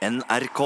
[0.00, 0.60] NRK.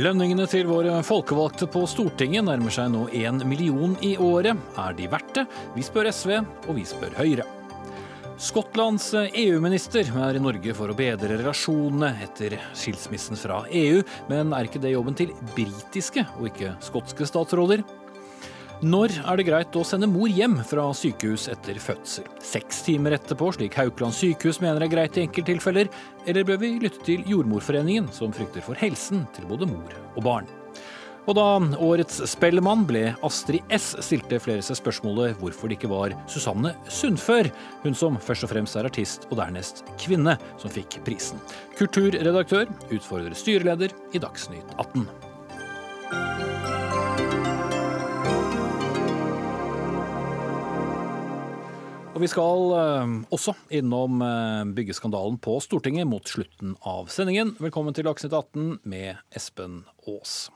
[0.00, 4.56] Lønningene til våre folkevalgte på Stortinget nærmer seg nå én million i året.
[4.80, 5.44] Er de verdt det?
[5.76, 7.44] Vi spør SV, og vi spør Høyre.
[8.40, 14.00] Skottlands EU-minister er i Norge for å bedre relasjonene etter skilsmissen fra EU,
[14.32, 17.84] men er ikke det jobben til britiske og ikke skotske statsråder?
[18.82, 22.24] Når er det greit å sende mor hjem fra sykehus etter fødsel?
[22.42, 25.86] Seks timer etterpå, slik Haukeland sykehus mener er greit i enkelttilfeller,
[26.26, 30.50] eller bør vi lytte til Jordmorforeningen, som frykter for helsen til både mor og barn?
[31.30, 31.46] Og da
[31.78, 37.52] årets Spellemann ble Astrid S, stilte flere seg spørsmålet hvorfor det ikke var Susanne Sundfør,
[37.84, 41.38] hun som først og fremst er artist og dernest kvinne, som fikk prisen.
[41.78, 45.06] Kulturredaktør utfordrer styreleder i Dagsnytt 18.
[52.22, 57.56] vi skal eh, også innom eh, byggeskandalen på Stortinget mot slutten av sendingen.
[57.58, 60.52] Velkommen til Dagsnytt 18 med Espen Aas.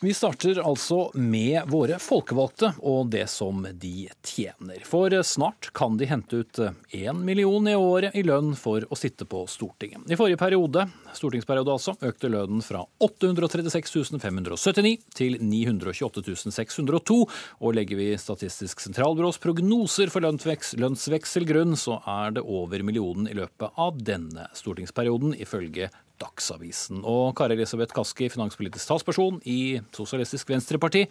[0.00, 4.84] Vi starter altså med våre folkevalgte og det som de tjener.
[4.86, 6.60] For snart kan de hente ut
[6.94, 10.06] én million i året i lønn for å sitte på Stortinget.
[10.06, 10.86] I forrige periode,
[11.18, 17.20] stortingsperiode altså, økte lønnen fra 836 579 til 928 602.
[17.58, 23.74] Og legger vi Statistisk sentralbyrås prognoser for lønnsvekselgrunn, så er det over millionen i løpet
[23.74, 27.02] av denne stortingsperioden, ifølge Dagsavisen.
[27.06, 31.06] Og Kari Elisabeth Kaski, finanspolitisk talsperson i Sosialistisk Venstreparti.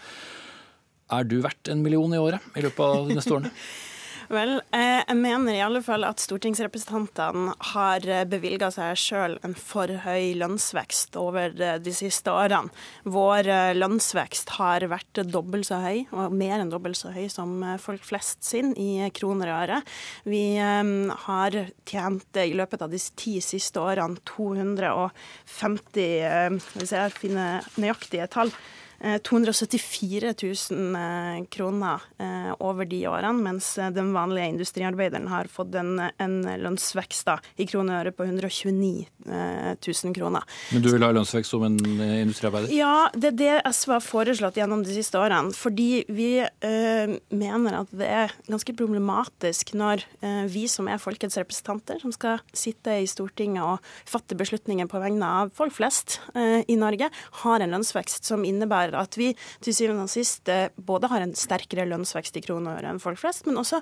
[1.18, 3.54] Er du verdt en million i året i løpet av de neste årene?
[4.28, 9.54] Vel, eh, jeg mener i alle fall at stortingsrepresentantene har eh, bevilga seg sjøl en
[9.56, 12.68] for høy lønnsvekst over eh, de siste årene.
[13.08, 13.48] Vår
[13.78, 18.44] lønnsvekst har vært dobbelt så høy, og mer enn dobbelt så høy som folk flest
[18.44, 19.80] sin i kroner og øre.
[20.28, 21.52] Vi har
[21.88, 28.52] tjent i løpet av de ti siste årene 250 Hvis jeg finner nøyaktige tall
[29.00, 30.36] 274 eh,
[30.72, 36.38] 000 eh, kroner eh, over de årene, mens den vanlige industriarbeideren har fått en, en
[36.64, 40.46] lønnsvekst da, i kroner og øre på 129 000 kroner.
[40.72, 42.72] Men du vil ha lønnsvekst som en industriarbeider?
[42.76, 45.54] Ja, det er det SV har foreslått gjennom de siste årene.
[45.56, 51.38] Fordi vi eh, mener at det er ganske problematisk når eh, vi som er folkets
[51.40, 56.64] representanter, som skal sitte i Stortinget og fatte beslutninger på vegne av folk flest eh,
[56.68, 57.10] i Norge,
[57.44, 59.34] har en lønnsvekst som innebærer innebærer at vi
[59.64, 63.46] til syvende og sist eh, både har en sterkere lønnsvekst i kroner enn folk flest,
[63.46, 63.82] men også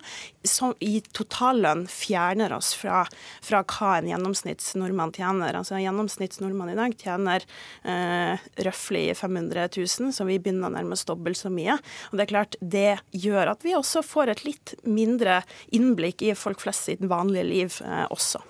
[0.82, 3.06] i totallønn fjerner oss fra,
[3.42, 5.56] fra hva en gjennomsnittsnordmann tjener.
[5.56, 7.46] Altså En gjennomsnittsnordmann i dag tjener
[7.84, 11.78] eh, røftlig 500 000, så vi begynner nærmest dobbelt så mye.
[12.12, 15.42] Og Det er klart, det gjør at vi også får et litt mindre
[15.76, 18.42] innblikk i folk flest sitt vanlige liv eh, også.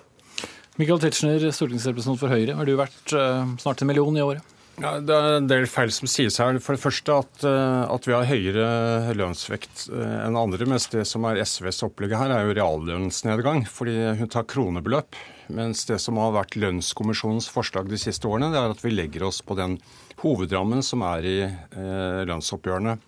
[0.76, 2.52] Michael Tetzschner, stortingsrepresentant for Høyre.
[2.58, 4.55] Har du vært eh, snart en million i året?
[4.76, 6.58] Ja, det er en del feil som sies her.
[6.60, 10.68] For det første at, eh, at vi har høyere lønnsvekt eh, enn andre.
[10.68, 13.64] Mens det som er SVs opplegg her, er jo reallønnsnedgang.
[13.72, 15.16] Fordi hun tar kronebeløp.
[15.56, 19.24] Mens det som har vært lønnskommisjonens forslag de siste årene, det er at vi legger
[19.30, 19.78] oss på den
[20.20, 22.98] hovedrammen som er i eh, lønnsoppgjørene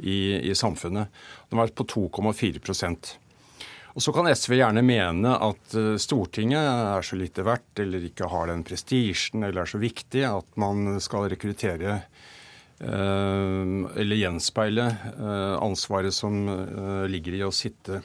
[0.00, 0.18] i,
[0.48, 1.12] i samfunnet.
[1.48, 2.64] Den har vært på 2,4
[3.94, 8.28] og Så kan SV gjerne mene at eh, Stortinget er så lite verdt, eller ikke
[8.30, 13.64] har den prestisjen, eller er så viktig at man skal rekruttere eh,
[13.98, 16.44] eller gjenspeile eh, ansvaret som
[17.08, 18.04] ligger i å sitte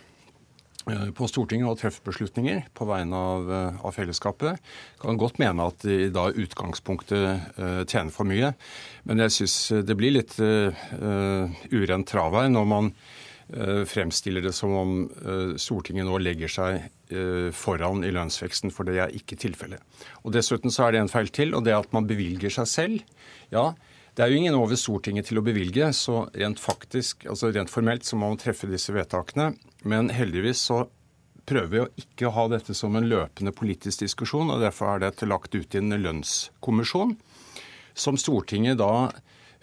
[0.83, 3.51] på Stortinget og treffe beslutninger på vegne av,
[3.87, 4.59] av fellesskapet.
[4.99, 7.55] Kan godt mene at de da i utgangspunktet
[7.87, 8.49] tjener for mye.
[9.07, 9.55] Men jeg syns
[9.87, 12.91] det blir litt urent travær når man
[13.89, 16.77] fremstiller det som om eh, Stortinget nå legger seg
[17.13, 19.83] eh, foran i lønnsveksten, for det er ikke tilfellet.
[20.23, 22.69] Og Dessuten så er det en feil til, og det er at man bevilger seg
[22.71, 23.27] selv.
[23.53, 23.73] Ja,
[24.15, 28.05] det er jo ingen over Stortinget til å bevilge, så rent faktisk, altså rent formelt
[28.05, 29.51] så må man treffe disse vedtakene.
[29.89, 30.83] Men heldigvis så
[31.49, 35.27] prøver vi å ikke ha dette som en løpende politisk diskusjon, og derfor er dette
[35.27, 37.17] lagt ut i en lønnskommisjon,
[37.93, 39.11] som Stortinget da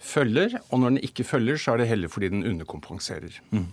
[0.01, 3.37] følger, og når den ikke følger, så er det heller fordi den underkompenserer.
[3.53, 3.67] Mm.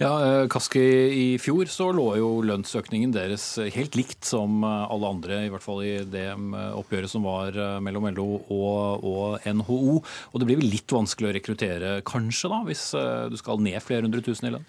[0.00, 0.82] Ja, eh, Kaski,
[1.14, 5.64] i fjor så lå jo lønnsøkningen deres helt likt som eh, alle andre, i hvert
[5.64, 10.00] fall i det eh, oppgjøret som var mellom LO og, og NHO.
[10.02, 12.84] Og det blir vel litt vanskelig å rekruttere, kanskje, da, hvis
[13.30, 14.66] du skal ned flere hundre tusen i lønn?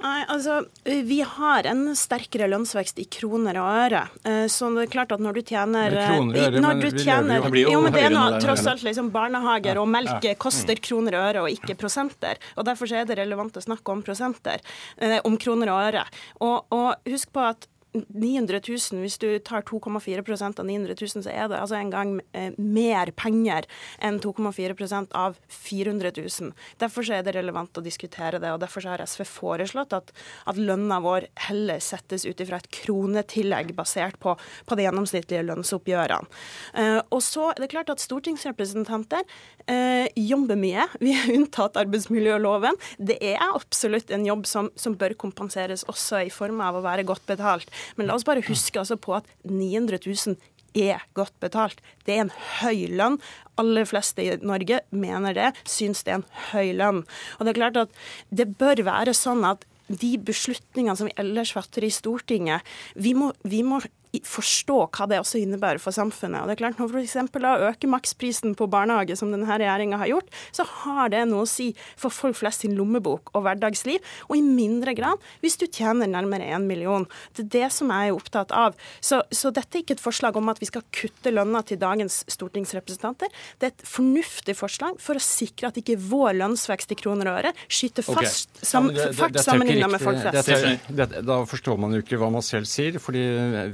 [0.00, 4.02] Nei, altså, Vi har en sterkere lønnsvekst i kroner og øre.
[4.24, 6.98] Eh, så det er klart at når du tjener kroner og øre, når men du
[7.02, 10.76] tjener, lever jo- jo, men det er noe, tross alt liksom Barnehager og melk koster
[10.76, 12.36] kroner og øre og ikke prosenter.
[12.56, 14.60] og Derfor er det relevant å snakke om prosenter,
[14.98, 16.04] eh, om kroner og øre.
[16.40, 17.66] Og, og husk på at
[18.08, 22.14] 900 000, Hvis du tar 2,4 av 900 000, så er det altså en gang
[22.32, 23.66] eh, mer penger
[24.04, 26.52] enn 2,4 av 400 000.
[26.78, 30.12] Derfor er det relevant å diskutere det, og derfor har SV foreslått at,
[30.46, 36.28] at lønna vår heller settes ut ifra et kronetillegg basert på, på de gjennomsnittlige lønnsoppgjørene.
[36.74, 40.86] Uh, og så er det klart at stortingsrepresentanter uh, jobber mye.
[41.04, 42.78] Vi er unntatt arbeidsmiljøloven.
[42.98, 47.06] Det er absolutt en jobb som, som bør kompenseres også i form av å være
[47.08, 47.72] godt betalt.
[47.96, 50.36] Men la oss bare huske altså på at 900 000
[50.78, 51.80] er godt betalt.
[52.06, 53.18] Det er en høy lønn.
[53.58, 57.02] Aller fleste i Norge mener det, syns det er en høy lønn.
[57.38, 57.98] Og det er klart at
[58.30, 63.32] det bør være sånn at de beslutningene som vi ellers fatter i Stortinget, vi må,
[63.48, 63.80] vi må
[64.24, 66.42] forstå hva det også innebærer for samfunnet.
[66.42, 67.16] Og det er klart, Når f.eks.
[67.18, 71.48] å øker maksprisen på barnehage, som denne regjeringa har gjort, så har det noe å
[71.48, 76.10] si for folk flest sin lommebok og hverdagsliv, og i mindre grad hvis du tjener
[76.10, 77.06] nærmere én million.
[77.36, 78.78] Det er det som jeg er opptatt av.
[79.00, 82.22] Så, så dette er ikke et forslag om at vi skal kutte lønna til dagens
[82.30, 83.32] stortingsrepresentanter.
[83.58, 87.42] Det er et fornuftig forslag for å sikre at ikke vår lønnsvekst i kroner og
[87.42, 90.88] øre skyter fast fast sam, fart sammenlignet med folk flest.
[91.26, 92.98] Da forstår man jo ikke hva man selv sier.
[93.02, 93.24] fordi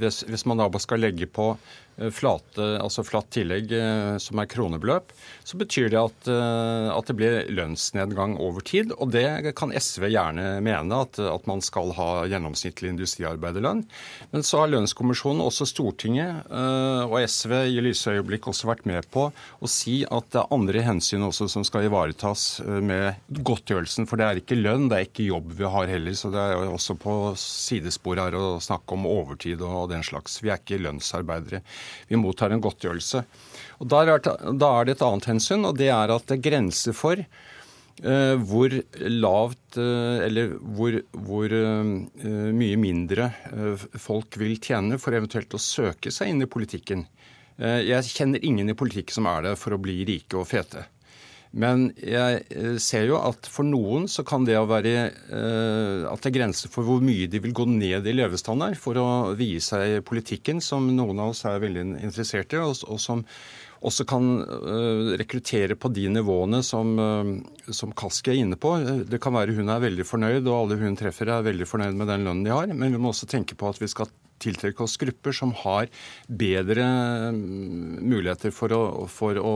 [0.01, 1.55] hvis, hvis man da skal legge på
[2.11, 5.13] flate, altså flatt tillegg eh, som er kronebeløp,
[5.45, 8.91] så betyr det at, eh, at det blir lønnsnedgang over tid.
[8.99, 13.85] Og det kan SV gjerne mene, at, at man skal ha gjennomsnittlig industriarbeiderlønn.
[14.33, 19.07] Men så har lønnskommisjonen, også Stortinget eh, og SV i lyse øyeblikk også vært med
[19.13, 24.09] på å si at det er andre hensyn også som skal ivaretas eh, med godtgjørelsen.
[24.09, 26.17] For det er ikke lønn, det er ikke jobb vi har heller.
[26.17, 30.41] Så det er også på sidespor her å snakke om overtid og den slags.
[30.43, 31.61] Vi er ikke lønnsarbeidere.
[32.09, 33.25] Vi mottar en godtgjørelse.
[33.81, 37.21] Og Da er det et annet hensyn, og det er at det er grenser for
[38.03, 38.73] Uh, hvor
[39.07, 41.85] lavt uh, eller hvor, hvor uh,
[42.51, 43.29] mye mindre
[43.95, 47.05] folk vil tjene for eventuelt å søke seg inn i politikken.
[47.55, 50.81] Jeg kjenner ingen i politikken som er det for å bli rike og fete.
[51.55, 56.23] Men jeg eh, ser jo at for noen så kan det å være eh, at
[56.23, 59.07] det er grenser for hvor mye de vil gå ned i levestandard for å
[59.39, 63.23] vie seg politikken, som noen av oss er veldig interessert i, og, som
[63.85, 66.91] også kan eh, rekruttere på de nivåene som,
[67.71, 68.75] som Kaski er inne på.
[69.07, 72.11] Det kan være hun er veldig fornøyd, og alle hun treffer er veldig fornøyd med
[72.11, 74.11] den lønnen de har, men vi må også tenke på at vi skal
[74.41, 75.89] tiltrekke oss grupper som har
[76.27, 76.85] bedre
[77.35, 79.55] mm, muligheter for å, for å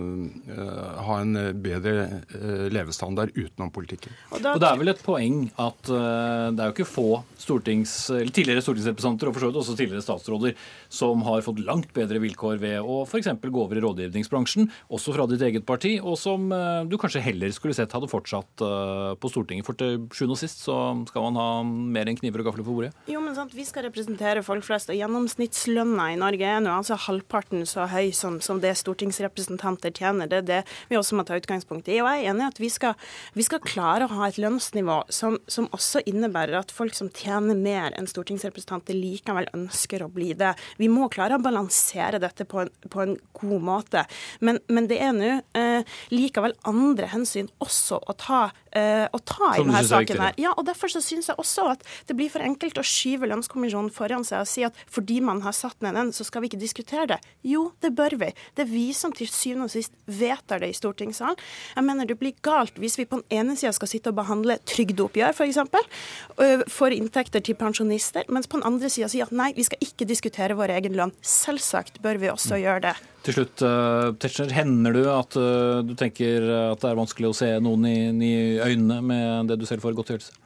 [0.00, 4.14] uh, ha en bedre uh, levestandard utenom politikken.
[4.30, 7.08] Og da, Og det er vel et poeng at uh, det er jo ikke få
[7.40, 10.56] stortings, eller tidligere stortingsrepresentanter og for så vidt også tidligere statsråder
[10.92, 13.30] som har fått langt bedre vilkår ved å f.eks.
[13.42, 17.52] gå over i rådgivningsbransjen, også fra ditt eget parti, og som eh, du kanskje heller
[17.54, 19.66] skulle sett hadde fortsatt eh, på Stortinget.
[19.66, 20.76] For til sjuende og sist så
[21.08, 22.92] skal man ha mer enn kniver og gafler på bordet.
[23.10, 26.98] Jo, men sant, Vi skal representere folk flest, og gjennomsnittslønna i Norge er nå altså
[27.06, 30.28] halvparten så høy som, som det stortingsrepresentanter tjener.
[30.30, 32.00] Det er det vi også må ta utgangspunkt i.
[32.02, 32.94] Og jeg er enig i at vi skal,
[33.34, 37.58] vi skal klare å ha et lønnsnivå som, som også innebærer at folk som tjener
[37.58, 40.52] mer enn stortingsrepresentanter, likevel ønsker å bli det.
[40.80, 44.04] Vi må klare å balansere dette på en, på en god måte.
[44.44, 49.64] Men, men det er nå eh, likevel andre hensyn også å ta, å ta i
[49.64, 50.36] denne saken her.
[50.40, 53.90] Ja, og Derfor så syns jeg også at det blir for enkelt å skyve lønnskommisjonen
[53.90, 56.60] foran seg og si at fordi man har satt ned den, så skal vi ikke
[56.60, 57.18] diskutere det.
[57.46, 58.30] Jo, det bør vi.
[58.54, 61.40] Det er vi som til syvende og sist vedtar det i stortingssalen.
[61.74, 64.60] Jeg mener det blir galt hvis vi på den ene sida skal sitte og behandle
[64.70, 69.52] trygdeoppgjør, f.eks., for, for inntekter til pensjonister, mens på den andre sida sier at nei,
[69.56, 71.14] vi skal ikke diskutere vår egen lønn.
[71.26, 72.98] Selvsagt bør vi også gjøre det.
[73.26, 77.36] Til slutt, uh, Tetzschner, hender du at eh, du tenker at det er vanskelig å
[77.36, 80.38] se noen i, i øynene med det du selv får godtgjørelse?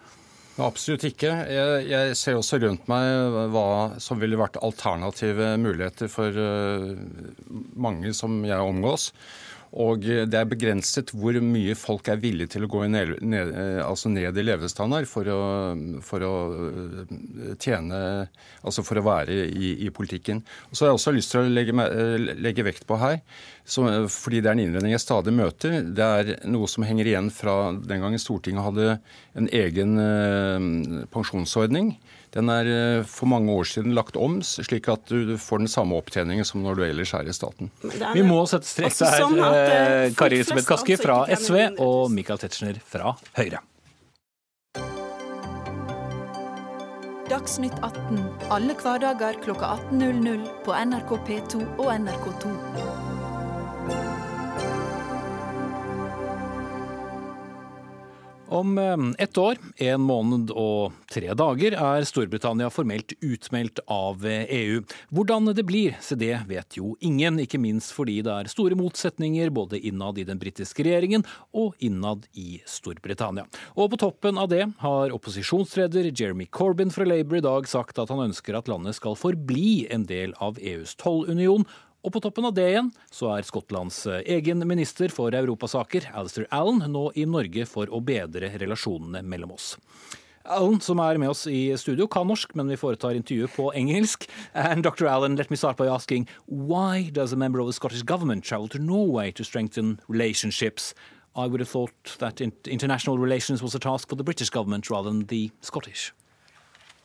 [0.63, 1.31] Absolutt ikke.
[1.51, 3.67] Jeg, jeg ser også rundt meg hva
[4.03, 6.93] som ville vært alternative muligheter for uh,
[7.75, 9.13] mange som jeg omgås.
[9.75, 13.51] Og det er begrenset hvor mye folk er villige til å gå ned, ned,
[13.83, 15.41] altså ned i levestandard for å,
[16.05, 16.35] for å
[17.59, 17.99] tjene
[18.65, 20.41] Altså for å være i, i, politikken.
[20.71, 21.75] Og så har jeg også lyst til å legge,
[22.41, 23.19] legge vekt på her,
[23.69, 25.77] som, fordi det er en innvending jeg stadig møter.
[25.85, 28.97] Det er noe som henger igjen fra den gangen Stortinget hadde
[29.37, 31.95] en egen eh, pensjonsordning.
[32.35, 36.47] Den er for mange år siden lagt om, slik at du får den samme opptjeningen
[36.47, 37.71] som når du ellers er i staten.
[37.85, 39.21] Vi må sette strek her.
[39.23, 43.63] sånn at, eh, Kari Elisabeth Kaski altså fra SV og Michael Tetzschner fra Høyre.
[47.31, 48.19] Dagsnytt 18
[48.53, 52.64] alle hverdager klokka 18.00 på NRK P2 og NRK2.
[58.49, 64.83] Om eh, ett år, en måned og tre dager, er Storbritannia formelt utmeldt av EU.
[65.15, 69.53] Hvordan det blir, se det vet jo ingen, ikke minst fordi det er store motsetninger
[69.55, 71.25] både innad i den britiske regjeringen
[71.57, 73.47] og innad i Storbritannia.
[73.79, 78.13] Og på toppen av det har opposisjonsleder Jeremy Corbyn fra Labour i dag sagt at
[78.13, 81.65] han ønsker at landet skal forbli en del av EUs tollunion,
[82.05, 86.47] og på toppen av det igjen så er Skottlands eh, egen minister for europasaker, Alistair
[86.53, 89.73] Allen, nå i Norge for å bedre relasjonene mellom oss.
[90.45, 94.27] Allen, som er med oss i studio, kan norsk, men vi foretar intervjuet på engelsk.
[94.53, 95.07] And Dr.
[95.09, 98.69] Allen, let me start by asking, why does a member of the Scottish government travel
[98.69, 100.93] to Norway to strengthen relationships?
[101.35, 105.09] I would have thought that international relations was a task for the British government rather
[105.09, 106.13] than the Scottish.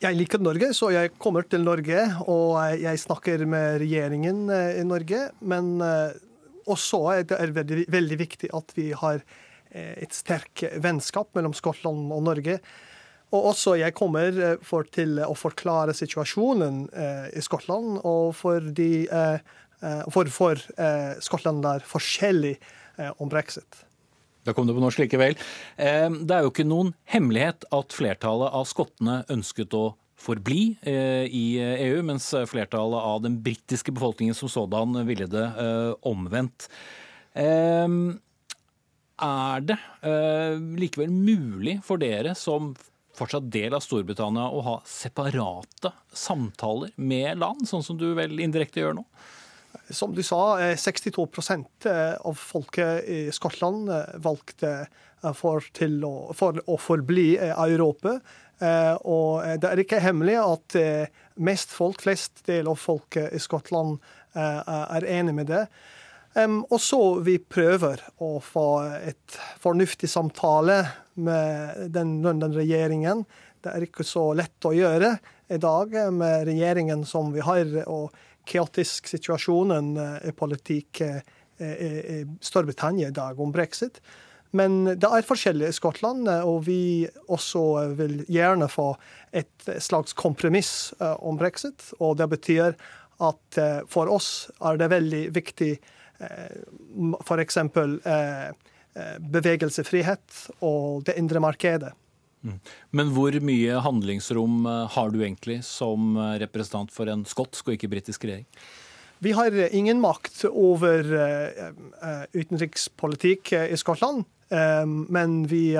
[0.00, 4.84] Jeg liker Norge, så jeg kommer til Norge, og jeg snakker med regjeringen eh, i
[4.88, 5.26] Norge.
[5.44, 6.14] Men eh,
[6.72, 12.08] også er det veldig, veldig viktig at vi har eh, et sterkt vennskap mellom Skottland
[12.16, 12.56] og Norge.
[13.36, 16.80] Og også jeg kommer for til å forklare situasjonen
[17.30, 20.64] i Skottland, og for, for
[21.22, 22.56] Skottland er forskjellig
[23.22, 23.84] om brexit.
[24.44, 25.36] Da kom det på norsk likevel.
[25.76, 31.26] Eh, det er jo ikke noen hemmelighet at flertallet av skottene ønsket å forbli eh,
[31.28, 36.68] i EU, mens flertallet av den britiske befolkningen som sådan ville det eh, omvendt.
[39.20, 39.76] Er det
[40.80, 42.72] likevel mulig for dere som
[43.14, 48.80] fortsatt del av Storbritannia å ha separate samtaler med land, sånn som du vel indirekte
[48.82, 49.04] gjør nå?
[49.90, 51.26] Som du sa, 62
[51.84, 55.64] eh, av folket i Skottland eh, valgte eh, for,
[56.06, 58.20] å, for å forbli Europa.
[58.60, 60.74] Og det er ikke hemmelig at
[61.40, 63.94] mest folk, flest del av folket i Skottland
[64.36, 65.62] er enig med det.
[66.68, 68.66] Og så vi prøver å få
[68.98, 70.76] et fornuftig samtale
[71.16, 73.24] med den, London-regjeringen.
[73.64, 75.14] Det er ikke så lett å gjøre
[75.48, 77.64] i dag med regjeringen som vi har.
[77.88, 78.12] og
[78.48, 81.20] kaotisk situasjonen eh, i politikk eh,
[81.60, 84.00] i Storbritannia i dag om brexit.
[84.56, 87.64] Men det er forskjellig i Skottland, eh, og vi også
[87.98, 88.94] vil gjerne få
[89.36, 91.92] et slags kompromiss om brexit.
[92.00, 92.74] Og det betyr
[93.20, 93.58] at
[93.92, 95.74] for oss er det veldig viktig
[97.20, 97.58] f.eks.
[99.36, 101.92] bevegelsesfrihet og det indre markedet.
[102.40, 102.60] Mm.
[102.96, 107.76] Men hvor mye handlingsrom eh, har du egentlig som eh, representant for en skotsk og
[107.76, 108.46] ikke britisk regjering?
[109.20, 114.22] Vi har ingen makt over uh, utenrikspolitikk i Skottland,
[115.12, 115.76] men vi,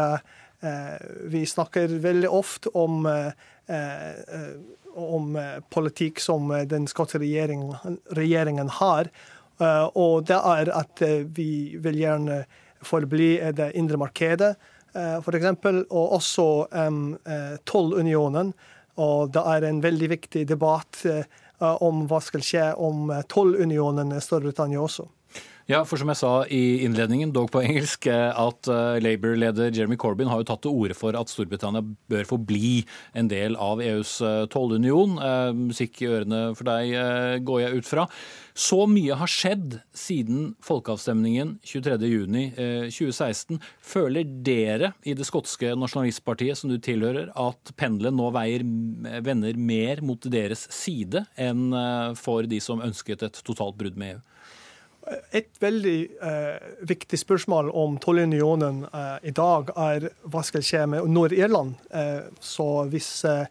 [1.33, 3.09] vi, snakker veldig ofte om,
[4.93, 5.39] om
[5.73, 9.09] politikk som den skotske regjeringen, regjeringen har.
[9.97, 11.03] og det er at
[11.33, 12.43] vi vil gjerne
[12.85, 14.53] forbli det indre markedet.
[14.93, 15.47] Eh, f.eks.,
[15.91, 17.05] og også um,
[17.69, 18.53] tollunionen.
[19.01, 21.23] Og det er en veldig viktig debatt uh,
[21.85, 25.07] om hva skal skje om tollunionen i Storbritannia også.
[25.71, 28.71] Ja, for som jeg sa i innledningen, dog på engelsk, at
[29.05, 32.81] Labour-leder Jeremy Corbyn har jo tatt til orde for at Storbritannia bør forbli
[33.15, 34.17] en del av EUs
[34.51, 35.15] tollunion.
[35.55, 36.97] Musikk i ørene for deg,
[37.47, 38.09] går jeg ut fra.
[38.61, 43.57] Så mye har skjedd siden folkeavstemningen 23.6.2016.
[43.57, 48.67] Eh, Føler dere i det skotske nasjonalistpartiet som du tilhører, at pendelen nå veier,
[49.25, 54.19] vender mer mot deres side enn eh, for de som ønsket et totalt brudd med
[54.19, 54.27] EU?
[55.35, 61.09] Et veldig eh, viktig spørsmål om tollunionen eh, i dag er hva skal skje med
[61.11, 61.75] Nord-Irland.
[61.91, 63.47] Eh, så hvis eh,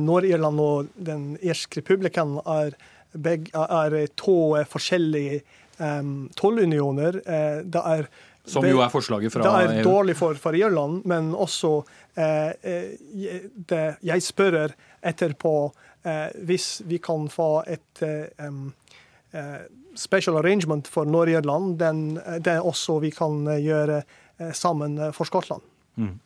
[0.00, 2.76] Nord-Irland og den irske republikken er
[3.12, 5.42] begge er to forskjellige
[5.78, 7.20] um, tollunioner.
[7.26, 8.08] Eh, det er
[8.44, 9.68] som jo er forslaget fra EU.
[9.68, 11.76] Det er dårlig for, for Irland, men også
[12.16, 15.54] eh, eh, det, Jeg spør etterpå
[16.02, 18.02] eh, hvis vi kan få et
[18.42, 18.72] um,
[19.98, 24.02] special arrangement for Nord-Irland, det er også vi kan gjøre
[24.56, 25.62] sammen for Skottland.
[26.00, 26.18] Mm.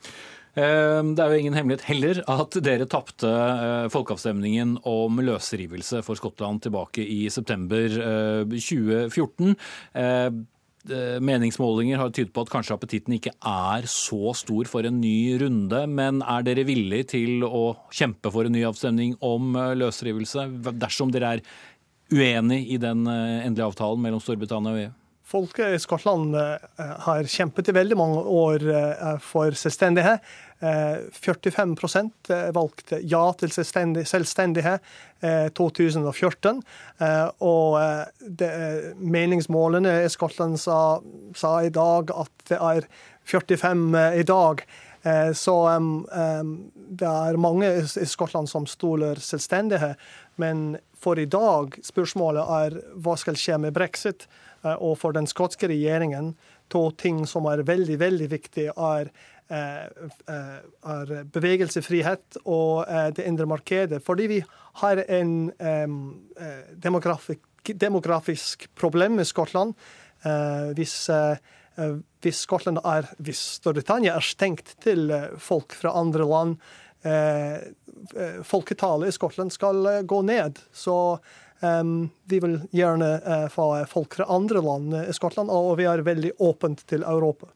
[0.56, 6.16] Ehm, det er jo ingen hemmelighet heller at dere tapte eh, folkeavstemningen om løsrivelse for
[6.16, 7.84] Skottland tilbake i september
[8.54, 9.52] 2014.
[9.52, 10.44] Eh, ehm,
[11.28, 15.82] meningsmålinger har tydet på at kanskje appetitten ikke er så stor for en ny runde.
[15.92, 21.12] Men er dere villige til å kjempe for en ny avstemning om eh, løsrivelse, dersom
[21.12, 21.48] dere er
[22.12, 24.94] uenig i den endelige avtalen mellom Storbritannia og EU?
[25.26, 26.36] Folket i Skottland
[26.78, 28.62] har kjempet i veldig mange år
[29.18, 30.22] for selvstendighet.
[30.62, 34.86] 45% valgte ja til selvstendighet
[35.58, 36.62] 2014.
[37.42, 37.74] Og
[39.02, 41.02] meningsmålene i Skottland sa,
[41.34, 42.86] sa i dag at det er
[43.26, 44.62] 45 i dag.
[45.06, 45.54] Eh, så
[46.74, 50.00] det er mange i Skottland som stoler selvstendighet.
[50.40, 54.26] Men for i dag, spørsmålet er hva skal skje med brexit.
[54.64, 56.32] Uh, og for den skotske regjeringen,
[56.72, 59.10] to ting som er veldig, veldig viktige, er,
[59.52, 60.56] uh,
[60.96, 64.00] er bevegelsesfrihet og det indre markedet.
[64.02, 64.40] Fordi vi
[64.80, 65.36] har en
[66.82, 69.76] demografisk, demografisk problem med Skottland.
[70.74, 71.36] hvis Eh,
[72.24, 76.56] hvis Skottland er, hvis Storbritannia er stengt til eh, folk fra andre land,
[77.06, 77.68] eh,
[78.46, 80.60] folketallet i Skottland skal gå ned.
[80.72, 81.18] Så
[81.56, 83.06] vi vil gjerne
[83.48, 87.48] få folk fra andre land i Skottland, og vi er veldig åpent til Europa.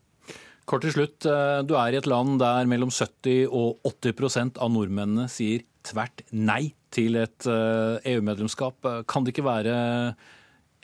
[0.65, 1.27] Kort til slutt,
[1.69, 6.73] du er i et land der mellom 70 og 80 av nordmennene sier tvert nei
[6.89, 8.89] til et EU-medlemskap.
[9.05, 9.77] Kan det ikke være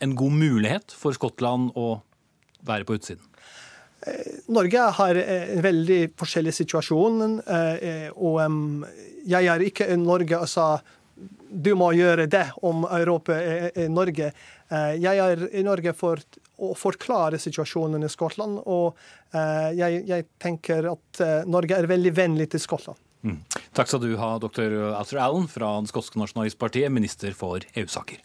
[0.04, 2.02] en god mulighet for Skottland å
[2.66, 3.24] være på utsiden?
[4.06, 7.40] Eh, Norge har eh, en veldig forskjellig situasjon.
[7.46, 8.40] Eh, og
[9.26, 10.68] jeg er ikke i Norge og sa
[11.46, 14.32] du må gjøre det om Europa er Norge.
[14.98, 16.20] Jeg er i Norge for
[16.60, 18.98] å forklare situasjonen i Skottland, og
[19.78, 22.98] jeg, jeg tenker at Norge er veldig vennlig til Skottland.
[23.22, 23.38] Mm.
[23.78, 24.74] Takk skal du ha, dr.
[24.98, 28.20] Arthur Allen fra det skotske nasjonalistpartiet, minister for EU-saker.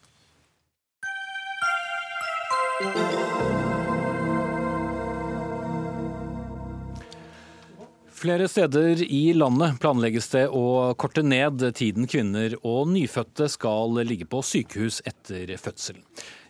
[8.21, 14.27] Flere steder i landet planlegges det å korte ned tiden kvinner og nyfødte skal ligge
[14.29, 15.97] på sykehus etter fødsel.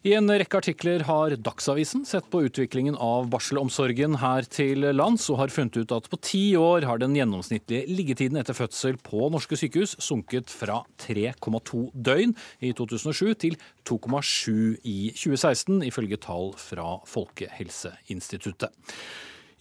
[0.04, 5.40] I en rekke artikler har Dagsavisen sett på utviklingen av barselomsorgen her til lands, og
[5.46, 9.56] har funnet ut at på ti år har den gjennomsnittlige liggetiden etter fødsel på norske
[9.64, 18.76] sykehus sunket fra 3,2 døgn i 2007 til 2,7 i 2016, ifølge tall fra Folkehelseinstituttet.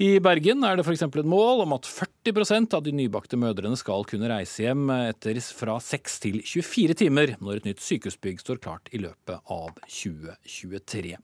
[0.00, 1.02] I Bergen er det f.eks.
[1.04, 5.75] et mål om at 40% av de nybakte mødrene skal kunne reise hjem etter fra
[5.76, 11.19] 6 til 24 timer når et nytt sykehusbygg står klart i løpet av 2023.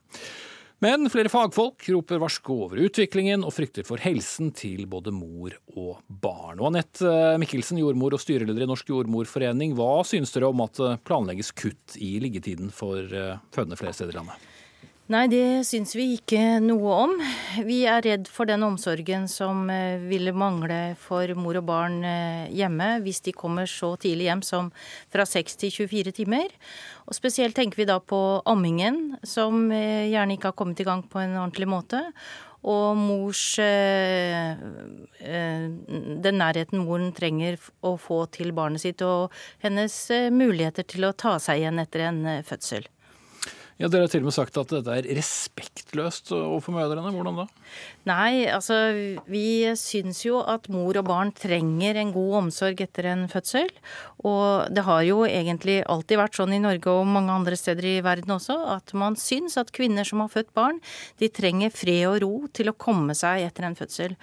[0.85, 6.03] Men flere fagfolk roper varsko over utviklingen og frykter for helsen til både mor og
[6.05, 6.61] barn.
[6.61, 10.99] Og Anette Mikkelsen, jordmor og styreleder i Norsk jordmorforening, hva synes dere om at det
[11.09, 14.45] planlegges kutt i liggetiden for eh, fødende flere steder i landet?
[15.07, 17.13] Nei, det syns vi ikke noe om.
[17.63, 22.51] Vi er redd for den omsorgen som eh, ville mangle for mor og barn eh,
[22.51, 24.67] hjemme hvis de kommer så tidlig hjem som
[25.07, 26.51] fra 6 til 24 timer.
[27.07, 31.07] Og spesielt tenker vi da på ammingen, som eh, gjerne ikke har kommet i gang
[31.07, 32.03] på en ordentlig måte.
[32.67, 34.59] Og mors Den
[36.41, 39.31] nærheten moren trenger å få til barnet sitt, og
[39.63, 39.93] hennes
[40.35, 42.89] muligheter til å ta seg igjen etter en fødsel.
[43.77, 47.11] Ja, Dere har til og med sagt at dette er respektløst overfor mødrene.
[47.13, 47.45] Hvordan da?
[48.07, 48.75] Nei, altså
[49.27, 53.71] vi syns jo at mor og barn trenger en god omsorg etter en fødsel.
[54.27, 57.95] Og det har jo egentlig alltid vært sånn i Norge og mange andre steder i
[58.05, 60.79] verden også, at man syns at kvinner som har født barn,
[61.19, 64.15] de trenger fred og ro til å komme seg etter en fødsel.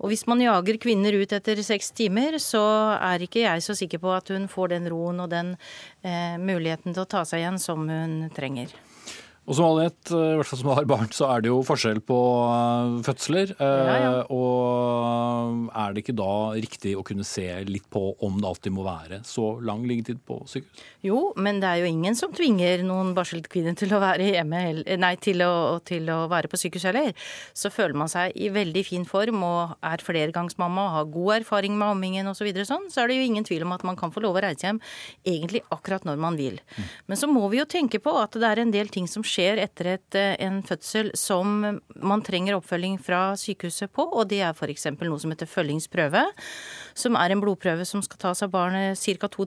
[0.00, 2.64] Og hvis man jager kvinner ut etter seks timer, så
[2.96, 5.54] er ikke jeg så sikker på at hun får den roen og den
[6.06, 8.72] eh, muligheten til å ta seg igjen som hun trenger.
[9.46, 11.60] Og som alle vet, eh, i hvert fall som har barn, så er det jo
[11.66, 12.18] forskjell på
[12.50, 13.52] eh, fødsler.
[13.60, 14.08] Ja, ja.
[14.18, 18.74] Eh, og er det ikke da riktig å kunne se litt på om det alltid
[18.74, 20.82] må være så lang liggetid på sykehus?
[21.06, 24.62] Jo, men det er jo ingen som tvinger noen barselkvinner til å være hjemme,
[24.98, 27.12] nei, til å, til å være på sykehus heller.
[27.54, 31.78] Så føler man seg i veldig fin form og er flergangsmamma og har god erfaring
[31.78, 33.96] med ammingen osv., så, videre, sånn, så er det jo ingen tvil om at man
[33.98, 34.76] kan få lov å reise hjem
[35.26, 36.60] egentlig akkurat når man vil.
[36.76, 36.90] Mm.
[37.10, 39.35] Men så må vi jo tenke på at det er en del ting som skjer
[39.36, 44.40] skjer etter et, eh, en fødsel som man trenger oppfølging fra sykehuset på, og det
[44.40, 44.88] er f.eks.
[44.96, 46.24] noe som heter følgingsprøve.
[46.96, 49.28] Som er en blodprøve som skal tas av barnet ca.
[49.28, 49.44] To,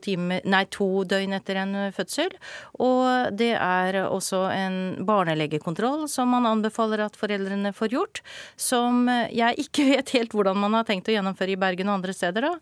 [0.70, 2.30] to døgn etter en fødsel.
[2.78, 8.22] Og det er også en barnelegekontroll som man anbefaler at foreldrene får gjort.
[8.56, 12.14] Som jeg ikke vet helt hvordan man har tenkt å gjennomføre i Bergen og andre
[12.16, 12.46] steder.
[12.46, 12.54] da.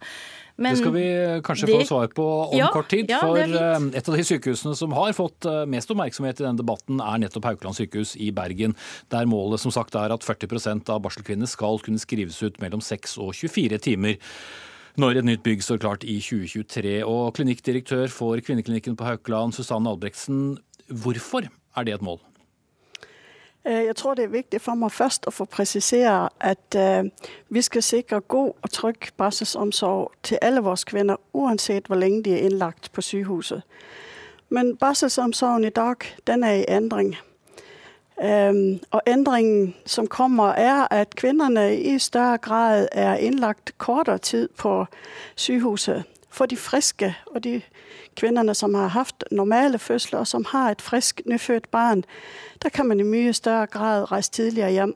[0.59, 1.07] Men det skal vi
[1.47, 3.07] kanskje det, få svar på om ja, kort tid.
[3.11, 6.59] Ja, for eh, et av de sykehusene som har fått eh, mest oppmerksomhet i denne
[6.59, 8.75] debatten, er nettopp Haukeland sykehus i Bergen.
[9.15, 13.21] Der målet som sagt er at 40% av barselkvinner skal kunne skrives ut mellom 6
[13.23, 14.19] og 24 timer
[14.99, 16.97] når et nytt bygg står klart i 2023.
[17.07, 20.59] Og klinikkdirektør for kvinneklinikken på Haukeland, Susanne Albrektsen,
[20.91, 22.19] hvorfor er det et mål?
[23.67, 27.09] Øh, jeg tror det er viktig for meg først å få presisere at uh,
[27.49, 32.35] vi skal sikre god og trygg barselsomsorg til alle våre kvinner, uansett hvor lenge de
[32.35, 33.63] er innlagt på sykehuset.
[34.49, 37.17] Men barselsomsorgen i dag den er i endring.
[38.19, 44.49] Um, og endringen som kommer, er at kvinnene i større grad er innlagt kortere tid
[44.59, 44.87] på
[45.37, 46.03] sykehuset.
[46.31, 47.63] For de friske og de
[48.19, 52.05] kvinnene som har hatt normale fødsler, og som har et friskt nyfødt barn,
[52.63, 54.95] der kan man i mye større grad reise tidligere hjem.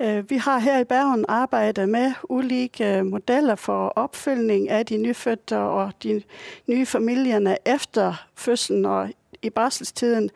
[0.00, 5.58] Øh, vi har her i Bergen arbeidet med ulike modeller for oppfølging av de nyfødte
[5.58, 6.22] og de
[6.66, 9.10] nye familiene etter fødselen og
[9.42, 10.30] i barselstiden.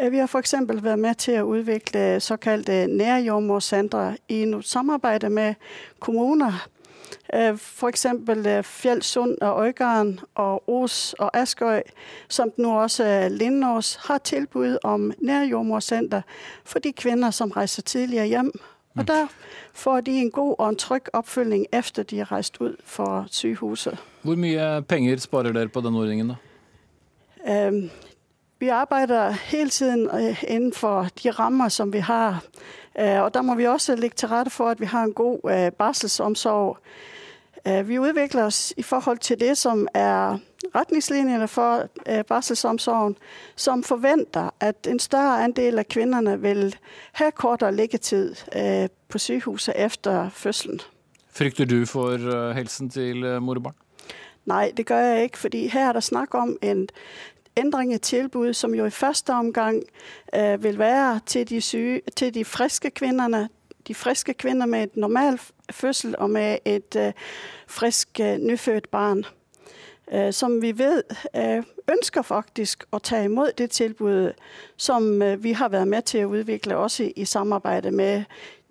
[0.00, 0.54] Øh, vi har f.eks.
[0.68, 5.54] vært med til å utvikle såkalte nærjordmorsentre i samarbeid med
[6.00, 6.66] kommuner
[7.56, 8.06] F.eks.
[8.46, 11.80] Øh, Fjellsund og Øygarden og Os og Askøy,
[12.28, 16.22] samt nå også Lindås, har tilbud om nærjordmorsenter
[16.64, 18.52] for de kvinner som reiser tidligere hjem.
[18.94, 19.06] Og mm.
[19.06, 19.26] der
[19.72, 23.98] får de en god og en trygg oppfølging etter de har reist ut fra sykehuset.
[24.22, 26.34] Hvor mye penger sparer dere på den ordningen, da?
[28.58, 30.10] Vi arbeider hele tiden
[30.48, 32.42] innenfor de rammer som vi har.
[32.94, 36.78] Og da må vi også legge til rette for at vi har en god barselsomsorg.
[37.68, 40.38] Øh, vi utvikler oss i forhold til det som er
[40.74, 43.16] retningslinjene for øh, barselsomsorgen,
[43.56, 46.76] som forventer at en større andel av kvinnene vil
[47.12, 50.80] ha kortere liggetid øh, på sykehuset etter fødselen.
[51.32, 53.74] Frykter du for helsen til mor og barn?
[54.46, 55.38] Nei, det gjør jeg ikke.
[55.38, 56.88] fordi her er det snakk om en
[57.56, 59.82] endring i tilbud som jo i første omgang
[60.32, 63.48] vil være til de, syge, til de friske kvinnene,
[63.88, 65.38] de friske kvinner med et normal
[65.70, 67.12] fødsel og med et uh,
[67.66, 69.24] frisk uh, nyfødt barn.
[70.14, 71.02] Uh, som vi vet
[71.88, 74.32] ønsker faktisk å ta imot det tilbudet
[74.76, 78.24] som vi har vært med til å utvikle også i, samarbeid med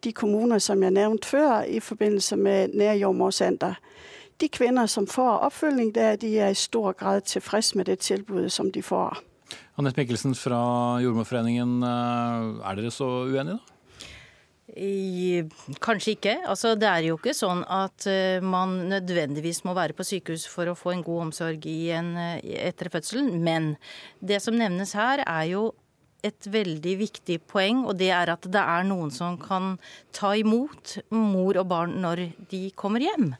[0.03, 3.73] de kommuner som jeg nevnte før i forbindelse med nærjordmorsenter.
[4.37, 8.51] De kvinner som får oppfølging der, de er i stor grad tilfreds med det tilbudet
[8.53, 9.17] som de får.
[9.77, 10.59] Anette Mikkelsen fra
[11.01, 13.73] Jordmorforeningen, er dere så uenige, da?
[14.77, 15.41] I,
[15.81, 16.33] kanskje ikke.
[16.51, 20.69] Altså, det er jo ikke sånn at uh, man nødvendigvis må være på sykehus for
[20.69, 22.11] å få en god omsorg en,
[22.43, 23.39] etter fødselen.
[23.41, 23.71] Men
[24.19, 25.63] det som nevnes her, er jo
[26.25, 29.77] et veldig viktig poeng, og det er at det er noen som kan
[30.15, 33.31] ta imot mor og barn når de kommer hjem.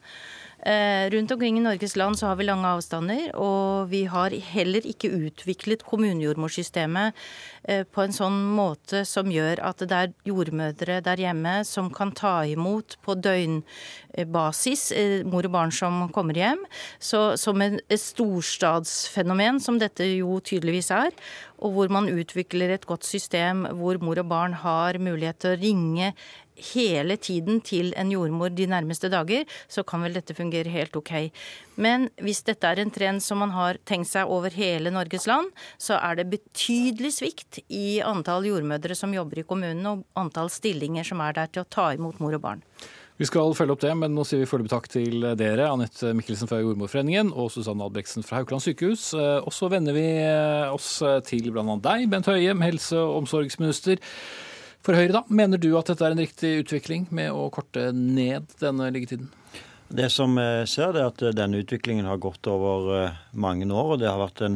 [0.66, 4.86] Eh, rundt omkring i Norges land så har vi lange avstander, og vi har heller
[4.90, 7.14] ikke utviklet kommunejordmorsystemet
[7.70, 12.10] eh, på en sånn måte som gjør at det er jordmødre der hjemme som kan
[12.18, 16.66] ta imot på døgnbasis eh, mor og barn som kommer hjem.
[16.98, 21.14] Så som et storstadsfenomen, som dette jo tydeligvis er,
[21.62, 25.62] og hvor man utvikler et godt system hvor mor og barn har mulighet til å
[25.62, 26.12] ringe
[26.74, 31.30] hele tiden til en jordmor de nærmeste dager, så kan vel dette fungere helt ok.
[31.78, 35.52] Men hvis dette er en trend som man har tenkt seg over hele Norges land,
[35.78, 41.06] så er det betydelig svikt i antall jordmødre som jobber i kommunene, og antall stillinger
[41.08, 42.64] som er der til å ta imot mor og barn.
[43.18, 46.50] Vi skal følge opp det, men nå sier vi foreløpig takk til dere, Anette Mikkelsen
[46.50, 49.08] fra Jordmorforeningen og Susanne Albrektsen fra Haukeland sykehus.
[49.18, 50.06] Og så vender vi
[50.70, 51.80] oss til bl.a.
[51.82, 53.98] deg, Bent Høie, helse- og omsorgsminister.
[54.88, 58.54] For Høyre, da, mener du at dette er en riktig utvikling med å korte ned
[58.62, 59.28] denne liggetiden?
[59.92, 63.98] Det som jeg ser, er at denne utviklingen har gått over eh, mange år.
[63.98, 64.56] og Det har vært en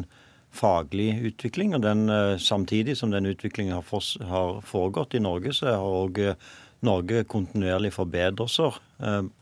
[0.56, 1.76] faglig utvikling.
[1.76, 6.40] og den, eh, Samtidig som den utviklingen har foregått i Norge, så har eh,
[6.80, 8.80] Norge kontinuerlig forbedrelser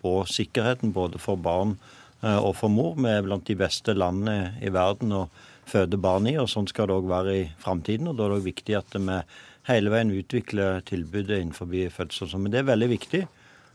[0.02, 1.78] på sikkerheten både for barn
[2.20, 2.98] og for mor.
[3.00, 5.22] Vi er blant de beste landene i verden å
[5.70, 8.12] føde barn i, og sånn skal det òg være i framtiden.
[8.12, 9.22] Da er det òg viktig at vi
[9.70, 12.34] hele veien utvikle tilbudet innenfor fødsel.
[12.38, 13.28] Men det er veldig viktig.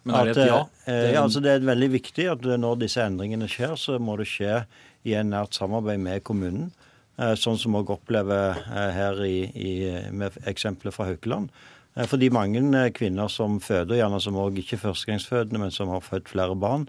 [0.05, 0.63] Men er det et ja?
[0.87, 4.29] Eh, ja, altså Det er veldig viktig at når disse endringene skjer, så må det
[4.29, 4.65] skje
[5.09, 6.73] i en nært samarbeid med kommunen.
[7.17, 9.73] Eh, sånn som vi opplever eh, her i, i,
[10.13, 11.49] med eksempelet fra Haukeland.
[12.11, 12.59] Fordi mange
[12.91, 16.89] kvinner som føder, gjerne som òg ikke førstegangsfødende, men som har født flere barn,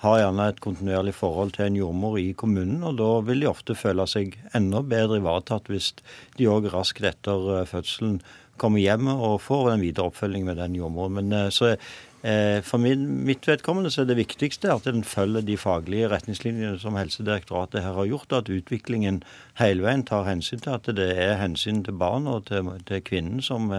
[0.00, 2.80] har gjerne et kontinuerlig forhold til en jordmor i kommunen.
[2.88, 5.90] Og da vil de ofte føle seg enda bedre ivaretatt hvis
[6.38, 8.16] de òg raskt etter fødselen
[8.60, 11.16] kommer hjem og får en videre oppfølging med den jordmoren.
[11.18, 15.56] Men eh, så eh, for mitt vedkommende så er det viktigste at en følger de
[15.60, 19.22] faglige retningslinjene som Helsedirektoratet her har gjort, at utviklingen
[19.60, 23.42] hele veien tar hensyn til at det er hensyn til barn og til, til kvinnen
[23.44, 23.72] som,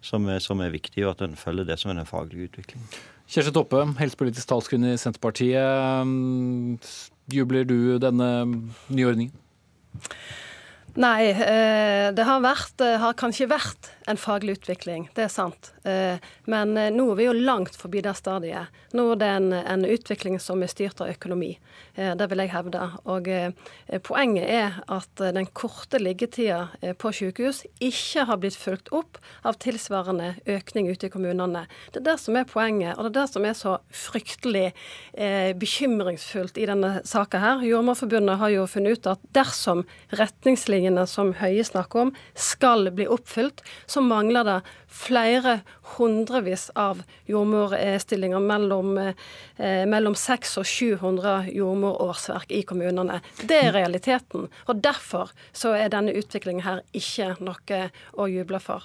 [0.00, 2.90] som, som, er viktig, og at en følger det som er den faglige utviklingen.
[3.30, 6.88] Kjersti Toppe, helsepolitisk talskvinne i Senterpartiet.
[7.30, 8.30] Jubler du denne
[8.90, 9.34] nyordningen?
[10.98, 15.70] Nei, eh, det har, vært, eh, har, kanskje vært en faglig utvikling, det er sant.
[15.86, 16.18] Eh,
[16.50, 18.72] men nå er vi jo langt forbi det stadiet.
[18.96, 21.52] Nå er det en, en utvikling som er styrt av økonomi.
[21.94, 22.80] Det vil jeg hevde.
[23.12, 23.28] Og
[24.06, 30.32] poenget er at den korte liggetida på sykehus ikke har blitt fulgt opp av tilsvarende
[30.50, 31.66] økning ute i kommunene.
[31.92, 34.72] Det er det som er poenget, og det er det som er så fryktelig
[35.60, 37.64] bekymringsfullt i denne saka her.
[37.68, 39.84] Jordmorforbundet har jo funnet ut at dersom
[40.18, 45.60] retningslinjer målsettingene som Høie snakker om, skal bli oppfylt, så mangler det flere
[45.96, 48.40] hundrevis av jordmorstillinger.
[48.40, 53.20] Mellom, eh, mellom 600 og 700 jordmorårsverk i kommunene.
[53.46, 54.48] Det er realiteten.
[54.68, 58.82] Og derfor så er denne utviklingen her ikke noe å juble for.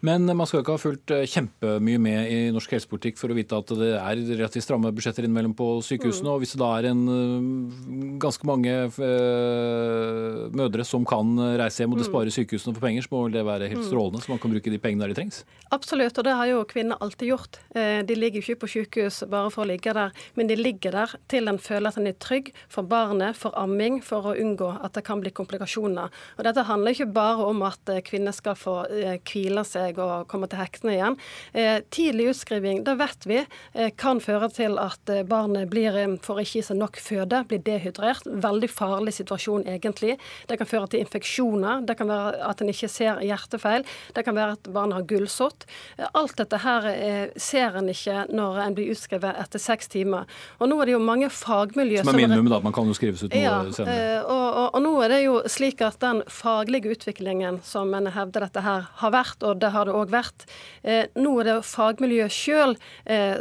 [0.00, 3.58] Men man skal ikke ha fulgt eh, kjempemye med i norsk helsepolitikk for å vite
[3.58, 6.28] at det er relativt stramme budsjetter innimellom på sykehusene.
[6.28, 6.34] Mm.
[6.34, 8.76] Og hvis det da er en eh, ganske mange
[10.58, 12.12] mødre som kan reise hjem og det mm.
[12.12, 13.88] sparer sykehusene for penger, så må det være helt mm.
[13.90, 15.42] strålende, så man kan bruke de pengene der de trengs?
[15.68, 17.58] Absolutt, og det har jo kvinner alltid gjort.
[17.76, 21.12] Eh, de ligger ikke på sykehus bare for å ligge der, men de ligger der
[21.28, 24.96] til en føler at en er trygg for barnet, for amming, for å unngå at
[24.96, 26.14] det kan bli komplikasjoner.
[26.38, 30.24] Og Dette handler ikke bare om at eh, kvinner skal få eh, hvile seg og
[30.30, 31.18] komme til hektene igjen.
[31.92, 33.38] Tidlig utskriving, det vet vi,
[34.00, 38.26] kan føre til at barnet blir, får ikke i seg nok føde, blir dehydrert.
[38.28, 40.16] Veldig farlig situasjon egentlig.
[40.48, 44.36] Det kan føre til infeksjoner, det kan være at en ikke ser hjertefeil, det kan
[44.38, 45.66] være at barnet har gulsott godt.
[46.12, 50.28] Alt dette her eh, ser en ikke når en blir utskrevet etter seks timer.
[50.58, 52.60] Og nå er det jo mange fagmiljøer som er minimum, da.
[52.64, 53.96] Man kan jo skrives ut noe ja, senere.
[54.18, 58.10] Eh, og, og, og, nå er det jo slik at den faglige utviklingen som en
[58.14, 60.46] hevder dette her har vært, og det har det òg vært,
[60.82, 62.76] eh, nå er det fagmiljøet sjøl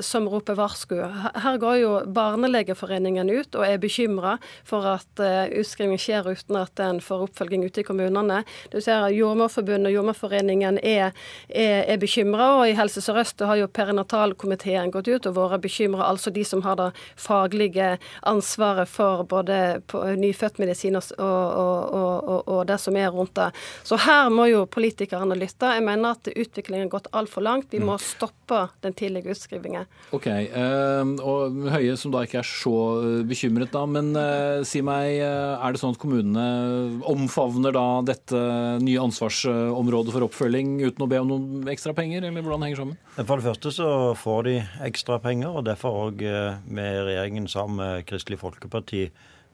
[0.03, 0.95] som roper varsku.
[1.43, 4.35] Her går jo Barnelegeforeningen ut og er bekymra
[4.67, 5.21] for at
[5.59, 8.41] utskriving skjer uten at en får oppfølging ute i kommunene.
[8.71, 11.11] Du ser Jordmorforbundet og Jordmorforeningen er,
[11.49, 16.09] er, er bekymra, og i Helse Sør-Øst har jo perinatalkomiteen gått ut og vært bekymra,
[16.11, 17.95] altså de som har det faglige
[18.27, 19.79] ansvaret for både
[20.19, 23.49] nyfødtmedisin og, og, og, og, det som er rundt det.
[23.87, 25.71] Så her må jo politikerne lytte.
[25.77, 27.71] Jeg mener at utviklingen har gått altfor langt.
[27.71, 28.03] Vi må mm.
[28.03, 29.87] stoppe den tidlige utskrivingen.
[30.15, 34.81] Ok, uh, og Høie som da ikke er så eh, bekymret, da, men uh, si
[34.85, 38.39] meg, er det sånn at kommunene omfavner da dette
[38.83, 42.99] nye ansvarsområdet for oppfølging uten å be om noen ekstra penger, eller hvordan henger sammen?
[43.19, 43.87] For det første så
[44.17, 44.53] får de
[44.87, 49.07] ekstra penger, og derfor òg eh, med regjeringen sammen med Kristelig Folkeparti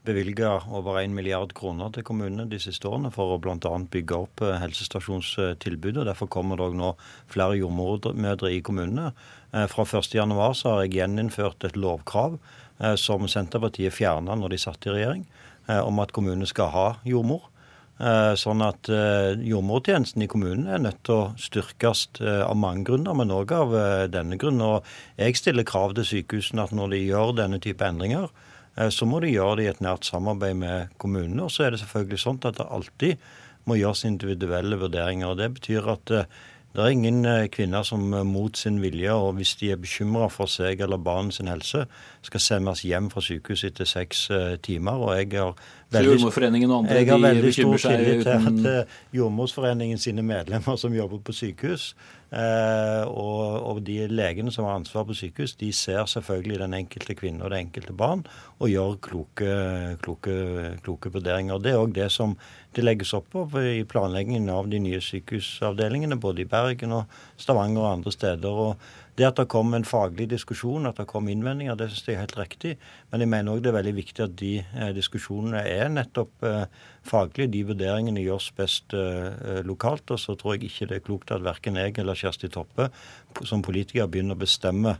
[0.03, 3.59] bevilga over 1 milliard kroner til kommunene de siste årene for å bl.a.
[3.91, 6.07] bygge opp eh, helsestasjonstilbudet.
[6.07, 6.93] Derfor kommer det nå
[7.31, 9.11] flere jordmødre i kommunene.
[9.51, 12.39] Eh, fra 1.1 så har jeg gjeninnført et lovkrav
[12.99, 15.21] som Senterpartiet fjerna når de satt i regjering,
[15.85, 17.45] om at kommunene skal ha jordmor.
[18.03, 22.83] Eh, sånn at eh, jordmortjenesten i kommunen er nødt til å styrkes eh, av mange
[22.89, 23.75] grunner, men òg av
[24.11, 24.59] denne grunn.
[24.65, 24.89] Og
[25.21, 28.27] jeg stiller krav til sykehusene at når de gjør denne type endringer,
[28.89, 31.45] så må de gjøre det i et nært samarbeid med kommunene.
[31.45, 33.27] Og så er det selvfølgelig sånn at det alltid
[33.69, 35.29] må gjøres individuelle vurderinger.
[35.29, 36.13] og Det betyr at
[36.73, 40.81] det er ingen kvinner som mot sin vilje, og hvis de er bekymra for seg
[40.81, 41.85] eller barnet sin helse,
[42.25, 44.25] skal sendes hjem fra sykehuset etter seks
[44.65, 44.91] timer.
[44.91, 45.53] og jeg har
[45.93, 50.93] Veldig, Jordmorforeningen og andre jeg har veldig stor tillit til at Jordmorsforeningen sine medlemmer som
[50.93, 51.91] jobber på sykehus,
[52.33, 57.45] og, og, de legene som har ansvar på sykehus, de ser selvfølgelig den enkelte kvinne
[57.45, 58.23] og det enkelte barn
[58.57, 59.51] og gjør kloke,
[60.01, 60.35] kloke,
[60.85, 61.61] kloke vurderinger.
[61.61, 62.33] Det er òg det som
[62.73, 67.83] det legges opp på i planleggingen av de nye sykehusavdelingene, både i Bergen og Stavanger
[67.83, 68.49] og andre steder.
[68.49, 68.77] og
[69.17, 72.23] det at det kom en faglig diskusjon, at det kom innvendinger, det synes jeg er
[72.23, 72.71] helt riktig.
[73.11, 76.63] Men jeg mener òg det er veldig viktig at de eh, diskusjonene er nettopp eh,
[77.05, 77.51] faglige.
[77.53, 80.09] De vurderingene gjøres best eh, lokalt.
[80.09, 82.89] Og så tror jeg ikke det er klokt at verken jeg eller Kjersti Toppe
[83.45, 84.97] som politiker begynner å bestemme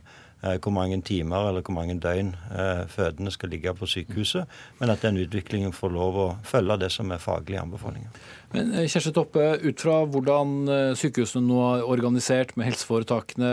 [0.62, 5.04] hvor mange timer eller hvor mange døgn eh, fødende skal ligge på sykehuset, men at
[5.04, 8.10] den utviklingen får lov å følge det som er faglige anbefalinger.
[8.54, 10.56] Men eh, Kjersti Toppe, ut fra hvordan
[11.00, 13.52] sykehusene nå er organisert med helseforetakene,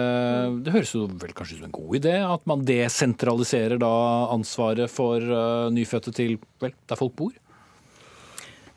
[0.66, 3.94] det høres jo vel kanskje ut som en god idé at man desentraliserer da
[4.34, 7.34] ansvaret for nyfødte til vel, der folk bor?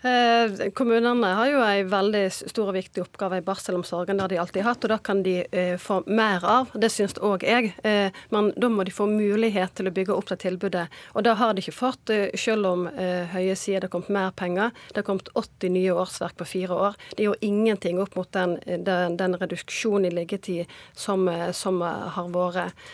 [0.04, 4.18] Eh, kommunene har jo en veldig stor og viktig oppgave i barselomsorgen.
[4.18, 6.74] Det har de alltid hatt, og da kan de eh, få mer av.
[6.76, 7.70] Det syns òg jeg.
[7.88, 10.82] Eh, men da må de få mulighet til å bygge opp det tilbudet.
[11.16, 12.84] Og det har de ikke fått, selv om
[13.32, 14.74] Høie sier det har kommet mer penger.
[14.90, 17.00] Det har kommet 80 nye årsverk på fire år.
[17.14, 21.24] Det er jo ingenting opp mot den, den, den reduksjonen i liggetid som,
[21.56, 22.84] som, har vært.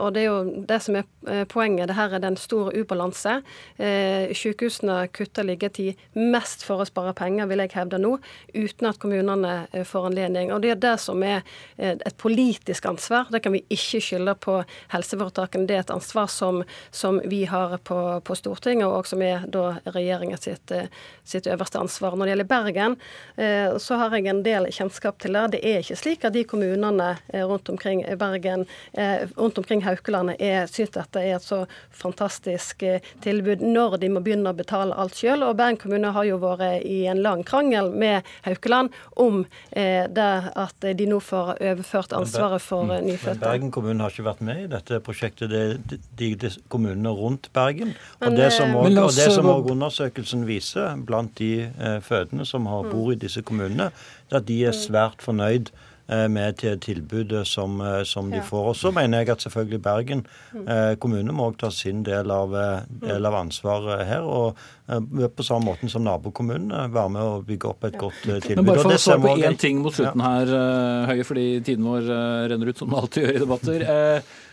[0.00, 1.90] Og det er jo det som er poenget.
[1.90, 3.38] Dette er det en stor ubalanse.
[3.78, 8.16] Sykehusene kutter liggetid mest best for å spare penger, vil jeg hevde nå,
[8.54, 10.52] uten at kommunene eh, får anledning.
[10.52, 11.42] Og Det er det som er
[11.76, 13.28] eh, et politisk ansvar.
[13.30, 14.58] Det kan vi ikke skylde på
[14.94, 15.66] helseforetakene.
[15.68, 19.78] Det er et ansvar som, som vi har på, på, Stortinget, og som er da
[19.92, 20.72] regjeringen sitt,
[21.26, 22.14] sitt, øverste ansvar.
[22.16, 22.94] Når det gjelder Bergen,
[23.82, 25.42] så har jeg en del kjennskap til det.
[25.56, 27.08] Det er ikke slik at de kommunene
[27.48, 28.62] rundt omkring Bergen,
[29.34, 30.38] rundt omkring Haukelandet,
[30.70, 32.84] syns dette er et så fantastisk
[33.24, 35.42] tilbud når de må begynne å betale alt sjøl.
[35.48, 40.28] Og Bergen kommune har jo vært i en lang krangel med Haukeland om eh, det
[40.58, 42.94] at de nå får overført ansvaret for mm.
[43.06, 43.42] nyfødte.
[43.42, 45.52] Bergen kommune har ikke vært med i dette prosjektet.
[45.52, 47.94] Det er de, de kommunene rundt Bergen.
[48.22, 49.28] Og det som også
[49.72, 52.94] undersøkelsen viser blant de eh, fødende som har mm.
[52.94, 53.90] bor i disse kommunene,
[54.28, 54.82] det er at de er mm.
[54.86, 58.70] svært fornøyd Eh, med til tilbudet som, eh, som de får.
[58.70, 60.64] Og så mener jeg at selvfølgelig Bergen mm.
[60.64, 63.04] eh, kommune må også ta sin del av, mm.
[63.04, 64.24] del av ansvaret her.
[64.24, 64.56] og
[64.88, 68.54] på samme måte som nabokommunene være med å bygge opp et godt tilbud.
[68.56, 70.52] Men bare for å svare på én ting mot slutten her,
[71.10, 72.08] Høie, fordi tiden vår
[72.48, 73.88] renner ut som det alltid gjør i debatter.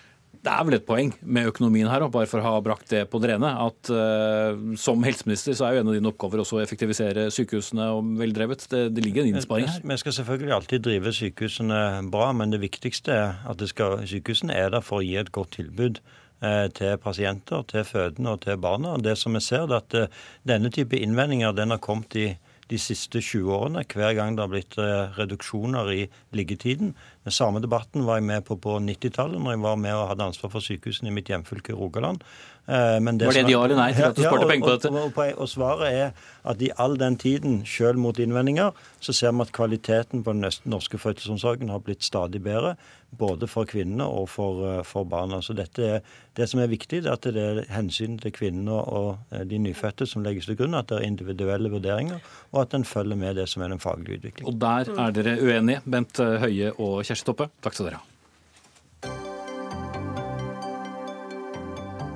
[0.46, 3.18] Det er vel et poeng med økonomien her, bare for å ha brakt det på
[3.22, 6.62] det rene, at uh, som helseminister så er jo en av dine oppgaver også å
[6.62, 8.68] effektivisere sykehusene og veldrevet.
[8.70, 9.82] Det, det ligger en innsparing her.
[9.82, 11.80] Vi skal selvfølgelig alltid drive sykehusene
[12.14, 15.56] bra, men det viktigste er at skal, sykehusene er der for å gi et godt
[15.58, 15.98] tilbud
[16.46, 19.00] uh, til pasienter, til fødende og til barna.
[19.02, 22.36] Det som vi ser, er at uh, denne type innvendinger den har kommet i
[22.72, 24.78] de siste 20 årene, hver gang det har blitt
[25.20, 26.02] reduksjoner i
[26.34, 26.96] liggetiden.
[27.26, 30.30] Den samme debatten var jeg med på på 90-tallet, når jeg var med og hadde
[30.32, 32.26] ansvar for sykehusene i mitt hjemfylke Rogaland.
[32.68, 34.90] Eh, det var det ja eller nei til at du sparte penger på dette?
[34.90, 39.36] Og, og, og, svaret er at i all den tiden, sjøl mot innvendinger, så ser
[39.36, 42.74] vi at kvaliteten på den norske fødselsomsorgen har blitt stadig bedre.
[43.16, 45.44] Både for kvinnene og for, eh, for barna.
[45.46, 46.02] Så dette er,
[46.36, 50.10] det som er viktig, er at det er hensynet til kvinnene og eh, de nyfødte
[50.10, 50.74] som legges til grunn.
[50.74, 54.18] At det er individuelle vurderinger, og at en følger med det som er den faglige
[54.18, 54.50] utviklingen.
[54.50, 58.15] Og der er dere uenige, Bent Høie og Kjersti Toppe, takk skal dere ha.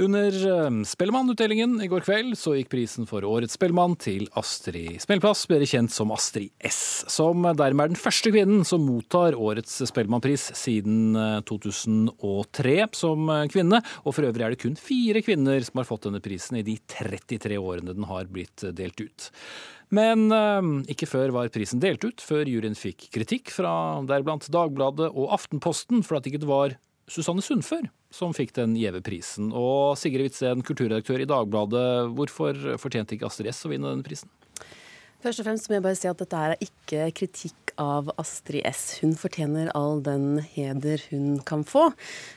[0.00, 5.44] Under eh, Spellemannutdelingen i går kveld så gikk prisen for årets Spellemann til Astrid Spellplass,
[5.50, 10.48] bedre kjent som Astrid S, som dermed er den første kvinnen som mottar årets Spellemannpris
[10.56, 11.12] siden
[11.44, 13.82] 2003 eh, som eh, kvinne.
[14.06, 16.78] Og for øvrig er det kun fire kvinner som har fått denne prisen i de
[16.96, 19.30] 33 årene den har blitt delt ut.
[19.92, 20.30] Men
[20.88, 26.00] ikke før var prisen delt ut, før juryen fikk kritikk fra deriblant Dagbladet og Aftenposten
[26.00, 26.78] for at det ikke var
[27.12, 29.50] Susanne Sundfør som fikk den gjeve prisen.
[29.56, 34.30] Og Sigrid Witzen, kulturredaktør i Dagbladet, hvorfor fortjente ikke Astrid S å vinne denne prisen?
[35.22, 38.80] Først og fremst må jeg bare si at dette er ikke kritikk av Astrid S.
[38.98, 41.92] Hun fortjener all den heder hun kan få.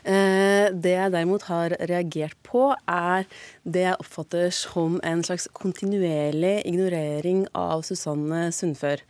[0.05, 3.25] Eh, det jeg derimot har reagert på, er
[3.65, 9.01] det jeg oppfatter som en slags kontinuerlig ignorering av Susanne Sundfør.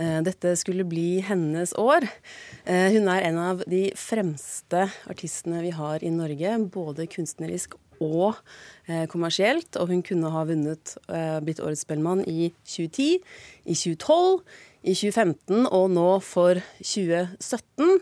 [0.00, 2.06] Eh, dette skulle bli hennes år.
[2.64, 8.38] Eh, hun er en av de fremste artistene vi har i Norge, både kunstnerisk og
[8.88, 9.76] eh, kommersielt.
[9.76, 10.96] Og hun kunne ha vunnet,
[11.44, 13.20] blitt Årets Spellemann i 2010,
[13.64, 14.42] i 2012,
[14.82, 18.00] i 2015 og nå for 2017.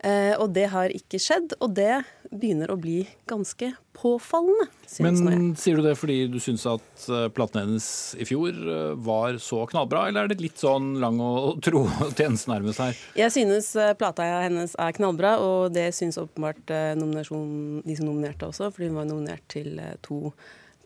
[0.00, 1.98] Og det har ikke skjedd, og det
[2.30, 4.68] begynner å bli ganske påfallende.
[5.02, 7.86] Men sier du det fordi du syns at eh, platen hennes
[8.20, 11.84] i fjor eh, var så knallbra, eller er det litt sånn lang og tro
[12.18, 13.00] tjeneste nærmest her?
[13.18, 18.70] Jeg synes eh, plata hennes er knallbra, og det syns åpenbart de som nominerte også,
[18.70, 19.74] fordi hun var nominert til
[20.06, 20.30] to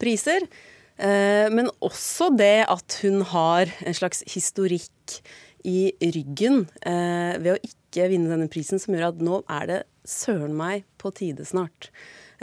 [0.01, 0.49] priser.
[0.95, 5.17] Men også det at hun har en slags historikk
[5.65, 10.53] i ryggen ved å ikke vinne denne prisen, som gjør at nå er det søren
[10.57, 11.91] meg på tide snart.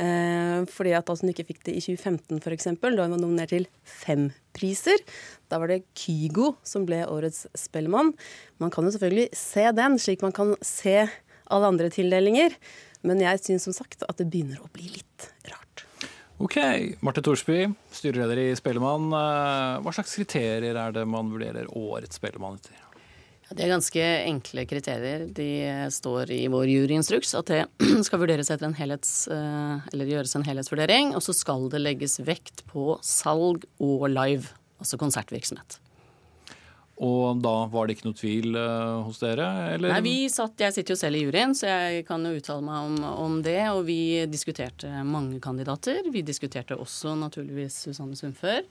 [0.02, 3.54] Eh, fordi at altså hun ikke fikk det i 2015 f.eks., da hun var nominert
[3.54, 5.02] til fem priser.
[5.52, 8.14] Da var det Kygo som ble årets Spellemann.
[8.62, 11.04] Man kan jo selvfølgelig se den, slik man kan se
[11.52, 12.56] alle andre tildelinger.
[13.06, 15.86] Men jeg syns som sagt at det begynner å bli litt rart.
[16.42, 16.58] Ok.
[17.06, 19.12] Marte Thorsby, styreleder i Spellemann.
[19.14, 22.91] Eh, hva slags kriterier er det man vurderer årets Spellemann etter?
[23.52, 25.26] Det er ganske enkle kriterier.
[25.36, 25.50] De
[25.92, 27.62] står i vår juryinstruks at det
[28.08, 31.14] skal vurderes etter en helhets, eh, eller gjøres en helhetsvurdering.
[31.18, 35.82] Og så skal det legges vekt på salg og live, altså konsertvirksomhet.
[37.02, 39.48] Og da var det ikke noe tvil uh, hos dere?
[39.74, 39.90] Eller?
[39.96, 42.90] Nei, vi satt, Jeg sitter jo selv i juryen, så jeg kan jo uttale meg
[42.92, 43.58] om, om, det.
[43.74, 46.06] Og vi diskuterte mange kandidater.
[46.14, 48.62] Vi diskuterte også naturligvis Susanne Sundfør.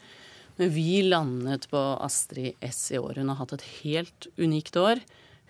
[0.61, 3.14] Men vi landet på Astrid S i år.
[3.16, 4.98] Hun har hatt et helt unikt år.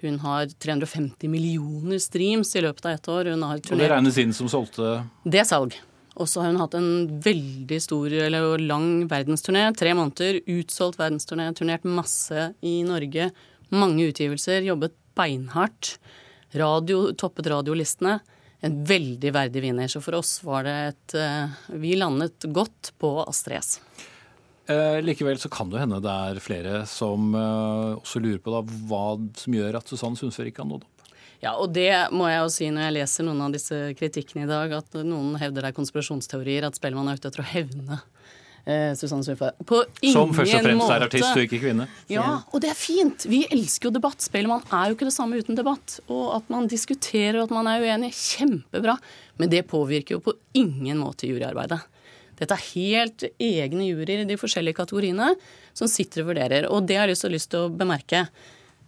[0.04, 3.32] Hun har 350 millioner streams i løpet av ett år.
[3.34, 5.74] Hun har Og det regnes inn som solgte Det er salg.
[6.14, 9.64] Og så har hun hatt en veldig stor eller lang verdensturné.
[9.74, 11.48] Tre måneder, utsolgt verdensturné.
[11.58, 13.32] Turnert masse i Norge.
[13.74, 14.62] Mange utgivelser.
[14.62, 15.96] Jobbet beinhardt.
[16.54, 18.20] Radio, toppet radiolistene.
[18.62, 19.90] En veldig verdig vinner.
[19.90, 23.80] Så for oss var det et eh, Vi landet godt på Astrid S.
[24.70, 28.60] Eh, likevel så kan det hende det er flere som eh, også lurer på da,
[28.86, 29.04] hva
[29.40, 31.08] som gjør at Susanne Sundfør ikke har nådd opp.
[31.40, 34.50] Ja, og det må jeg jo si når jeg leser noen av disse kritikkene i
[34.50, 37.96] dag, at noen hevder det er konspirasjonsteorier, at Spellemann er ute etter å hevne
[38.68, 39.56] eh, Susanne Sundfør.
[39.66, 40.98] På ingen Som først og fremst måte.
[40.98, 41.88] er artist og ikke kvinne.
[42.12, 43.24] Ja, og det er fint.
[43.32, 44.20] Vi elsker jo debatt.
[44.22, 45.96] Spellemann er jo ikke det samme uten debatt.
[46.12, 48.98] Og at man diskuterer og at man er uenig, kjempebra.
[49.40, 51.80] Men det påvirker jo på ingen måte juryarbeidet.
[52.40, 55.34] Dette er helt egne juryer i de forskjellige kategoriene
[55.76, 56.70] som sitter og vurderer.
[56.70, 58.26] Og det har jeg til- lyst til å bemerke.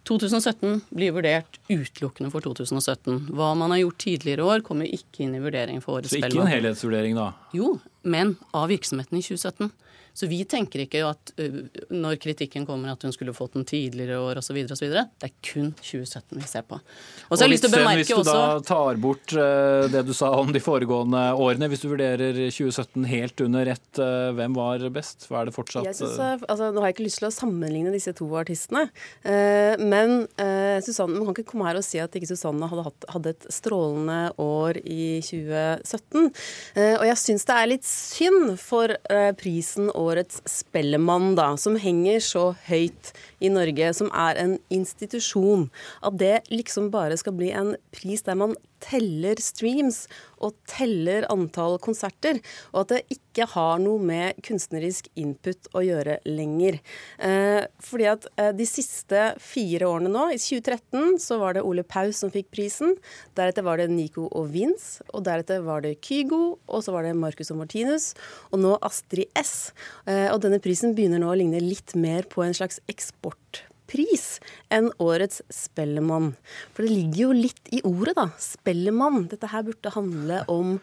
[0.03, 3.29] 2017 blir vurdert utelukkende for 2017.
[3.31, 6.41] Hva man har gjort tidligere år, kommer ikke inn i vurdering for årets Så ikke
[6.43, 7.29] en helhetsvurdering, da.
[7.55, 9.71] Jo, men av virksomheten i 2017.
[10.13, 11.59] Så vi tenker ikke at uh,
[11.93, 14.85] når kritikken kommer at hun skulle fått den tidligere år osv., osv.
[14.93, 16.77] Det er kun 2017 vi ser på.
[16.77, 19.33] Og så har jeg lyst til å bemerke også Hvis du også da tar bort
[19.33, 23.89] eh, det du sa om de foregående årene, hvis du vurderer 2017 helt under ett,
[24.01, 25.27] eh, hvem var best?
[25.29, 27.29] Hva er det fortsatt Jeg synes, eh, eh, altså, nå har jeg ikke lyst til
[27.29, 28.85] å sammenligne disse to artistene,
[29.25, 32.85] eh, men eh, Susanne, man kan ikke komme her og si at ikke Susanne hadde,
[32.85, 36.29] hatt, hadde et strålende år i 2017.
[36.77, 38.93] Eh, og jeg syns det er litt synd for
[39.39, 45.69] prisen prisen Årets Spellemann, da, som henger så høyt i Norge, som er en institusjon,
[46.03, 50.03] at det liksom bare skal bli en pris der man teller streams
[50.43, 52.39] og teller antall konserter,
[52.73, 56.79] og at det ikke har noe med kunstnerisk input å gjøre lenger.
[57.23, 61.85] Eh, fordi at eh, de siste fire årene nå, i 2013 så var det Ole
[61.87, 62.97] Paus som fikk prisen,
[63.37, 67.15] deretter var det Nico og Vince, og deretter var det Kygo, og så var det
[67.17, 68.11] Marcus og Martinus,
[68.51, 69.71] og nå Astrid S.
[70.05, 73.63] Eh, og denne prisen begynner nå å ligne litt mer på en slags eksport
[73.93, 74.27] pris
[74.73, 76.33] enn årets Spellemann.
[76.73, 78.29] For det ligger jo litt i ordet, da.
[78.41, 79.27] Spellemann.
[79.31, 80.77] Dette her burde handle om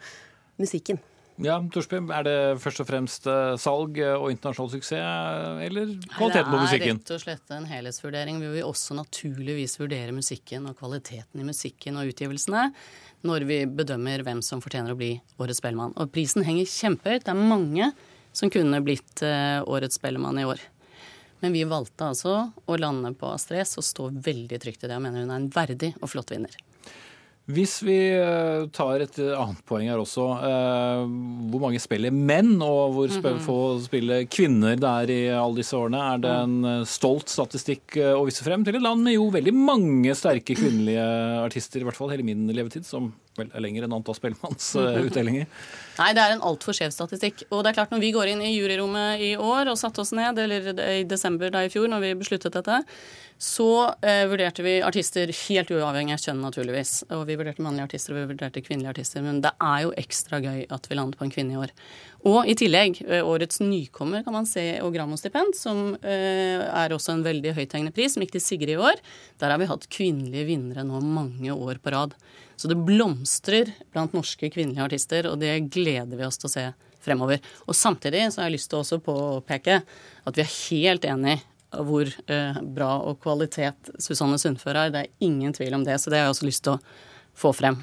[0.61, 1.00] musikken.
[1.40, 6.50] Ja, Torsby, er det først og fremst eh, salg og internasjonal suksess, eh, eller kvaliteten
[6.52, 6.98] på musikken?
[7.00, 8.42] Det er rett og slett en helhetsvurdering.
[8.42, 12.66] Vi vil også naturligvis vurdere musikken og kvaliteten i musikken og utgivelsene
[13.24, 15.96] når vi bedømmer hvem som fortjener å bli Årets Spellemann.
[15.96, 17.24] Og prisen henger kjempehøyt.
[17.24, 17.88] Det er mange
[18.36, 20.61] som kunne blitt eh, Årets Spellemann i år.
[21.41, 22.34] Men vi valgte altså
[22.66, 25.41] å lande på Astrid S og stå veldig trygt i det og mener hun er
[25.41, 26.53] en verdig og flott vinner.
[27.51, 31.03] Hvis vi eh, tar et annet poeng her også, eh,
[31.51, 33.40] hvor mange spiller menn, og hvor Mhm.
[33.44, 37.96] få spiller kvinner det er i alle disse årene, er det en eh, stolt statistikk
[37.96, 41.07] eh, å vise frem til et land med jo veldig mange sterke kvinnelige
[41.46, 45.46] artister, i hvert fall hele min levetid, som vel er lenger enn antall Spellemannsutdelinger.
[46.01, 47.44] Nei, det er en altfor skjev statistikk.
[47.51, 50.12] Og det er klart, når vi går inn i juryrommet i år og satte oss
[50.16, 50.70] ned, eller
[51.01, 52.82] i desember da i fjor, når vi besluttet dette,
[53.41, 56.91] så eh, vurderte vi artister helt uavhengig av kjønn, naturligvis.
[57.16, 59.24] Og vi vurderte mannlige artister, og vi vurderte kvinnelige artister.
[59.24, 61.72] Men det er jo ekstra gøy at vi landet på en kvinne i år.
[62.28, 67.14] Og i tillegg, eh, årets nykommer kan man se og Grammo-stipend, som eh, er også
[67.14, 69.01] en veldig høythengende pris, som gikk til Sigrid i år.
[69.41, 72.12] Der har vi hatt kvinnelige vinnere nå mange år på rad.
[72.61, 76.66] Så det blomstrer blant norske kvinnelige artister, og det gleder vi oss til å se
[77.01, 77.41] fremover.
[77.64, 81.41] Og samtidig så har jeg lyst til å påpeke at vi er helt enig
[81.77, 84.93] hvor eh, bra og kvalitet Susanne Sundfør er.
[84.95, 86.83] Det er ingen tvil om det, så det har jeg også lyst til å
[87.39, 87.81] få frem.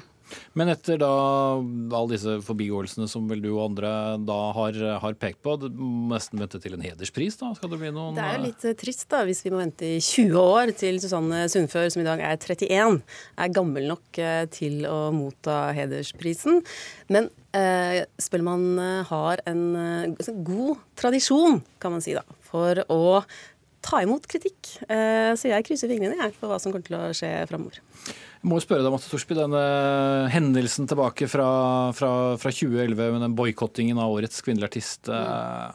[0.58, 1.10] Men etter da
[1.58, 3.90] alle disse forbigåelsene som vel du og andre
[4.28, 7.52] da har, har pekt på, må nesten vente til en hederspris, da?
[7.56, 9.88] Skal det bli noen Det er jo litt eh, trist da, hvis vi må vente
[9.96, 13.00] i 20 år til Susanne Sundfør, som i dag er 31,
[13.44, 16.60] er gammel nok eh, til å motta hedersprisen.
[17.12, 23.22] Men eh, Spellemann eh, har en eh, god tradisjon, kan man si, da, for å
[23.82, 24.72] ta imot kritikk.
[24.88, 27.78] Eh, så jeg krysser fingrene jeg, for hva som kommer til å skje framover.
[28.08, 29.62] Jeg må jo spørre deg, Matte Thorsby, denne
[30.32, 31.48] hendelsen tilbake fra,
[31.96, 35.08] fra, fra 2011 med den boikottingen av årets kvinnelige artist.
[35.08, 35.72] eh,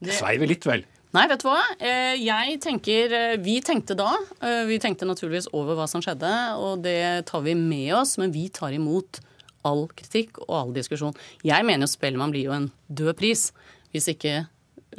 [0.00, 0.84] Det- Sveiver litt, vel?
[1.14, 1.60] Nei, vet du hva?
[1.80, 4.12] Eh, Jeg tenker, eh, Vi tenkte da.
[4.42, 8.18] eh, Vi tenkte naturligvis over hva som skjedde, og det tar vi med oss.
[8.18, 9.20] Men vi tar imot
[9.64, 11.14] all kritikk og all diskusjon.
[11.42, 13.50] Jeg mener jo Spellemann blir jo en død pris
[13.92, 14.46] hvis ikke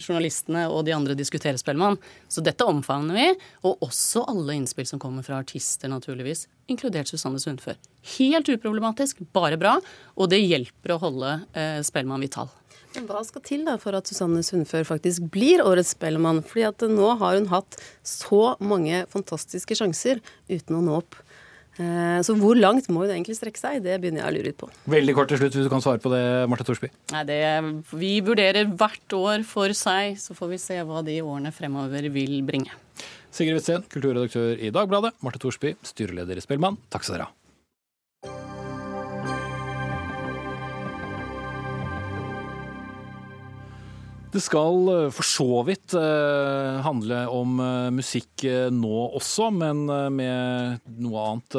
[0.02, 2.00] journalistene og de andre diskuterer Spellemann.
[2.32, 3.28] Så dette omfavner vi.
[3.68, 6.48] Og også alle innspill som kommer fra artister, naturligvis.
[6.72, 7.78] Inkludert Susanne Sundfør.
[8.18, 9.78] Helt uproblematisk, bare bra.
[10.18, 12.52] Og det hjelper å holde eh, Spellemann vital.
[12.98, 16.42] Hva skal til da for at Susanne Sundfør faktisk blir årets Spellemann?
[16.46, 21.20] Fordi at nå har hun hatt så mange fantastiske sjanser uten å nå opp.
[21.80, 23.80] Eh, så hvor langt må hun egentlig strekke seg?
[23.86, 24.70] Det begynner jeg å lure ut på.
[24.92, 26.92] Veldig kort til slutt, hvis du kan svare på det, Marte Thorsby.
[27.14, 27.40] Nei, det,
[27.94, 32.40] vi vurderer hvert år for seg, så får vi se hva de årene fremover vil
[32.48, 32.76] bringe.
[33.32, 35.14] Sigrid Witzen, kulturredaktør i Dagbladet.
[35.24, 36.82] Marte Thorsby, styreleder i Spellemann.
[36.92, 37.39] Takk skal dere ha.
[44.30, 49.82] Det skal eh, for så vidt eh, handle om eh, musikk nå også, men
[50.14, 51.58] med noe annet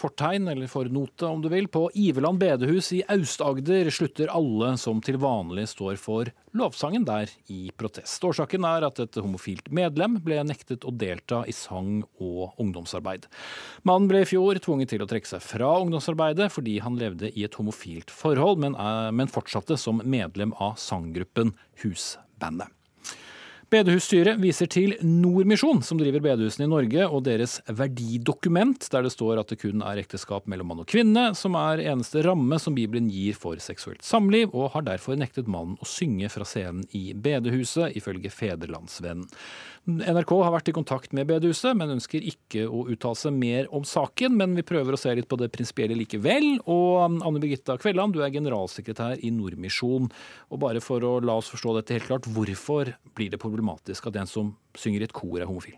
[0.00, 1.70] fortegn, eller fornote om du vil.
[1.70, 7.70] På Iveland bedehus i Aust-Agder slutter alle som til vanlig står for lovsangen der i
[7.76, 8.24] protest.
[8.24, 13.28] Årsaken er at et homofilt medlem ble nektet å delta i sang- og ungdomsarbeid.
[13.88, 17.46] Mannen ble i fjor tvunget til å trekke seg fra ungdomsarbeidet fordi han levde i
[17.46, 18.76] et homofilt forhold, men,
[19.14, 22.70] men fortsatte som medlem av sanggruppen Husbandet.
[23.72, 29.40] Bedehusstyret viser til Nordmisjon, som driver bedehusene i Norge, og deres verdidokument, der det står
[29.40, 33.08] at det kun er ekteskap mellom mann og kvinne som er eneste ramme som Bibelen
[33.08, 37.96] gir for seksuelt samliv, og har derfor nektet mannen å synge fra scenen i bedehuset,
[37.96, 39.24] ifølge Federlandsvennen.
[39.82, 43.82] NRK har vært i kontakt med bedehuset, men ønsker ikke å uttale seg mer om
[43.82, 44.36] saken.
[44.38, 46.60] Men vi prøver å se litt på det prinsipielle likevel.
[46.70, 50.06] Og Anne Birgitta Kvelland, du er generalsekretær i Nordmisjon.
[50.54, 54.12] Og bare for å la oss forstå dette helt klart, hvorfor blir det problematisk at
[54.12, 55.76] den som synger i et kor, er homofil?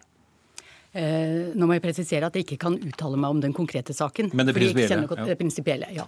[0.94, 4.30] Eh, nå må jeg presisere at jeg ikke kan uttale meg om den konkrete saken.
[4.32, 5.90] Men det prinsipielle?
[5.90, 6.04] Ja.
[6.04, 6.06] Ja.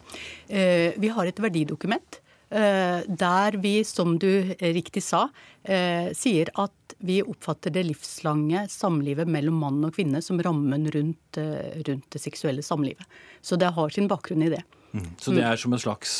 [0.49, 5.29] Eh, vi har et verdidokument Eh, der vi, som du riktig sa,
[5.64, 11.39] eh, sier at vi oppfatter det livslange samlivet mellom mann og kvinne som rammen rundt,
[11.39, 13.03] eh, rundt det seksuelle samlivet.
[13.43, 14.62] Så det har sin bakgrunn i det.
[14.93, 15.09] Mm.
[15.20, 16.12] Så det er som en slags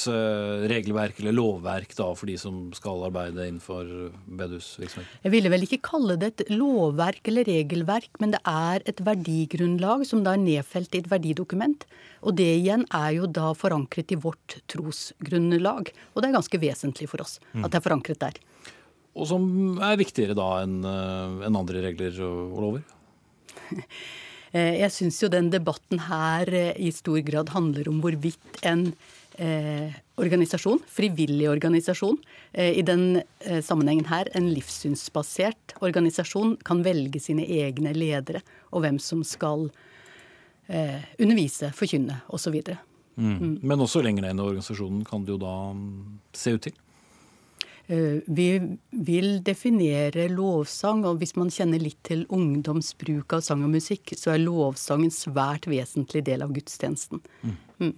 [0.69, 3.87] regelverk eller lovverk da, for de som skal arbeide innenfor
[4.27, 5.15] bedehusvirksomhet?
[5.25, 10.05] Jeg ville vel ikke kalle det et lovverk eller regelverk, men det er et verdigrunnlag
[10.09, 11.87] som da er nedfelt i et verdidokument.
[12.27, 15.93] Og det igjen er jo da forankret i vårt trosgrunnlag.
[16.13, 18.39] Og det er ganske vesentlig for oss at det er forankret der.
[19.17, 22.87] Og som er viktigere da enn en andre regler og lover?
[24.57, 28.89] Eh, jeg syns jo den debatten her eh, i stor grad handler om hvorvidt en
[29.43, 32.17] eh, organisasjon, frivillig organisasjon,
[32.53, 38.87] eh, i den eh, sammenhengen her en livssynsbasert organisasjon, kan velge sine egne ledere og
[38.87, 39.69] hvem som skal
[40.71, 42.61] eh, undervise, forkynne osv.
[43.17, 43.37] Mm.
[43.37, 43.55] Mm.
[43.63, 46.77] Men også lenger ned i organisasjonen kan det jo da mm, se ut til?
[47.87, 48.49] Eh, vi
[48.91, 54.17] vil definere lovsang, og hvis man kjenner litt til ungdoms bruk av sang og musikk,
[54.19, 57.23] så er lovsang en svært vesentlig del av gudstjenesten.
[57.43, 57.55] Mm.
[57.85, 57.95] mm.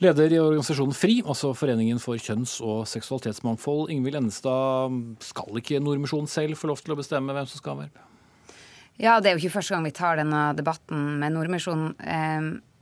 [0.00, 4.94] Leder i organisasjonen FRI, altså Foreningen for kjønns- og seksualitetsmangfold, Ingvild Endestad.
[5.20, 8.06] Skal ikke Nordmisjonen selv få lov til å bestemme hvem som skal være verb?
[9.00, 11.92] Ja, det er jo ikke første gang vi tar denne debatten med Nordmisjonen.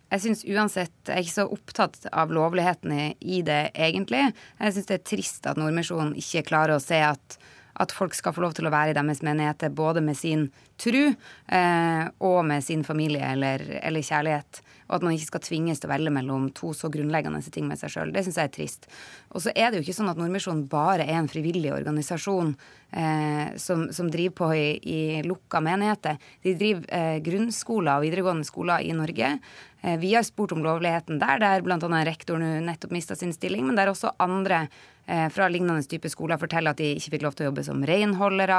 [0.08, 4.30] Jeg syns uansett Jeg er ikke så opptatt av lovligheten i det, egentlig.
[4.58, 7.38] Jeg syns det er trist at Nordmisjonen ikke klarer å se at,
[7.78, 10.48] at folk skal få lov til å være i deres menigheter både med sin
[10.80, 15.80] tru eh, og med sin familie eller, eller kjærlighet og at man ikke skal tvinges
[15.82, 18.12] til å velge mellom to så grunnleggende ting med seg sjøl.
[18.12, 18.88] Det syns jeg er trist.
[19.36, 23.52] Og så er det jo ikke sånn at Nordmisjonen bare er en frivillig organisasjon eh,
[23.60, 26.16] som, som, driver på i, i lukka menigheter.
[26.44, 29.34] De driver eh, grunnskoler og videregående skoler i Norge.
[29.82, 32.04] Eh, vi har spurt om lovligheten der, der bl.a.
[32.08, 34.66] rektor nå nettopp mista sin stilling, men der også andre
[35.32, 38.58] fra lignende type skoler forteller at de ikke fikk lov til å jobbe som renholdere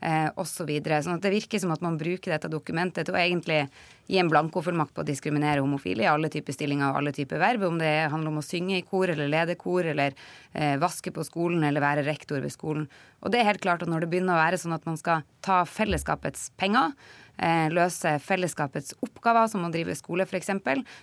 [0.00, 0.70] eh, osv.
[0.70, 3.64] Så sånn at det virker som at man bruker dette dokumentet til å egentlig
[4.06, 7.66] gi en blankofullmakt på å diskriminere homofile i alle typer stillinger og alle typer verv.
[7.68, 10.14] Om det handler om å synge i kor eller lede kor eller
[10.52, 12.86] eh, vaske på skolen eller være rektor ved skolen.
[13.24, 15.24] Og det er helt klart at når det begynner å være sånn at man skal
[15.44, 16.94] ta fellesskapets penger,
[17.40, 20.54] eh, løse fellesskapets oppgaver, som å drive skole f.eks.,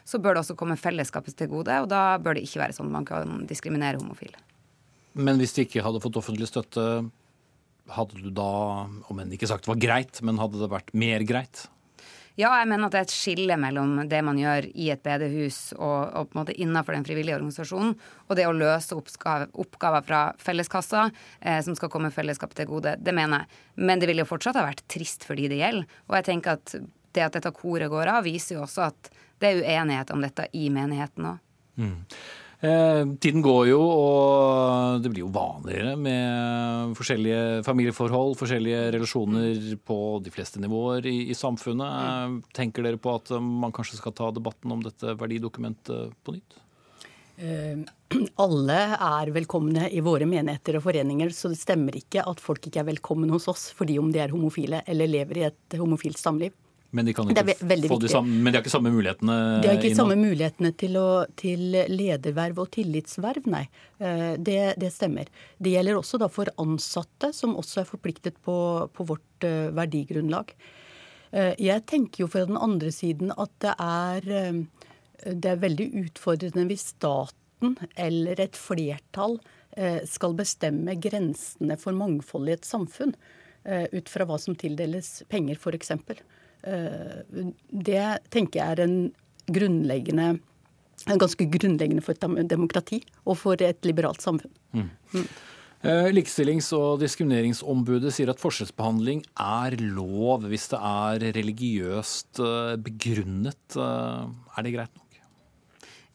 [0.08, 1.84] så bør det også komme fellesskapet til gode.
[1.84, 4.40] Og da bør det ikke være sånn at man kan diskriminere homofile.
[5.14, 6.88] Men hvis de ikke hadde fått offentlig støtte,
[7.94, 8.50] hadde du da,
[9.12, 11.68] om enn ikke sagt det var greit, men hadde det vært mer greit?
[12.34, 15.68] Ja, jeg mener at det er et skille mellom det man gjør i et bedehus
[15.76, 17.94] og, og på en måte innenfor den frivillige organisasjonen,
[18.26, 22.96] og det å løse oppgave, oppgaver fra felleskassa eh, som skal komme fellesskapet til gode.
[22.98, 23.62] Det mener jeg.
[23.86, 26.00] Men det ville jo fortsatt ha vært trist for de det gjelder.
[26.10, 26.74] Og jeg tenker at
[27.14, 30.48] det at dette koret går av, viser jo også at det er uenighet om dette
[30.58, 31.44] i menigheten òg.
[31.78, 32.00] Mm.
[32.64, 39.98] Eh, tiden går jo, og det blir jo vanligere med forskjellige familieforhold, forskjellige relasjoner på
[40.24, 41.98] de fleste nivåer i, i samfunnet.
[42.00, 46.60] Eh, tenker dere på at man kanskje skal ta debatten om dette verdidokumentet på nytt?
[48.46, 52.84] alle er velkomne i våre menigheter og foreninger, så det stemmer ikke at folk ikke
[52.84, 56.56] er velkommen hos oss fordi om de er homofile eller lever i et homofilt samliv.
[56.94, 57.14] Men de,
[57.88, 59.36] få de, samme, men de har ikke samme mulighetene?
[59.64, 63.64] De har ikke samme mulighetene til, å, til lederverv og tillitsverv, nei.
[63.98, 65.32] Eh, det, det, stemmer.
[65.58, 68.56] Det gjelder også da for ansatte, som også er forpliktet på,
[68.94, 70.54] på vårt uh, verdigrunnlag.
[71.34, 74.30] Uh, jeg tenker jo fra den andre siden at det er,
[75.26, 79.40] det er veldig utfordrende hvis staten eller et flertall
[80.06, 83.16] skal bestemme grensene for mangfold i et samfunn
[83.66, 85.96] ut fra hva som tildeles penger, f.eks.
[86.64, 88.98] Eh, det tenker jeg er en
[89.54, 90.34] grunnleggende
[91.12, 94.54] en ganske grunnleggende for et demokrati og for et liberalt samfunn.
[94.72, 94.90] Mm.
[95.14, 95.26] Mm.
[96.16, 103.76] Likestillings- og diskrimineringsombudet sier at forskjellsbehandling er lov hvis det er religiøst eh, begrunnet.
[103.76, 105.04] Er det greit nok?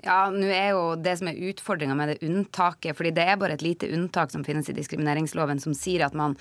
[0.07, 3.57] Ja, nå er jo det som er utfordringa med det unntaket, fordi det er bare
[3.59, 6.37] et lite unntak som finnes i diskrimineringsloven som sier at man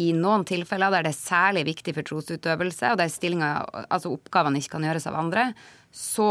[0.00, 4.76] i noen tilfeller der det er særlig viktig for trosutøvelse, og der altså oppgavene ikke
[4.76, 5.50] kan gjøres av andre,
[5.92, 6.28] så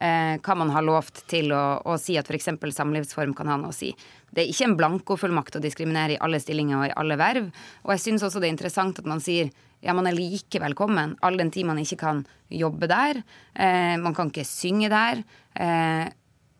[0.00, 2.50] eh, kan man ha lovt til å, å si at f.eks.
[2.76, 3.94] samlivsform kan ha noe å si.
[4.28, 7.48] Det er ikke en blankofullmakt å diskriminere i alle stillinger og i alle verv.
[7.86, 9.48] Og jeg syns også det er interessant at man sier
[9.80, 13.22] ja, man er like velkommen, all den tid man ikke kan jobbe der.
[13.54, 15.22] Eh, man kan ikke synge der.
[15.54, 16.08] Eh,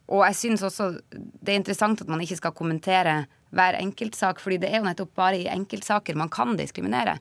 [0.09, 4.61] og jeg syns også det er interessant at man ikke skal kommentere hver enkeltsak, fordi
[4.63, 7.19] det er jo nettopp bare i enkeltsaker man kan diskriminere.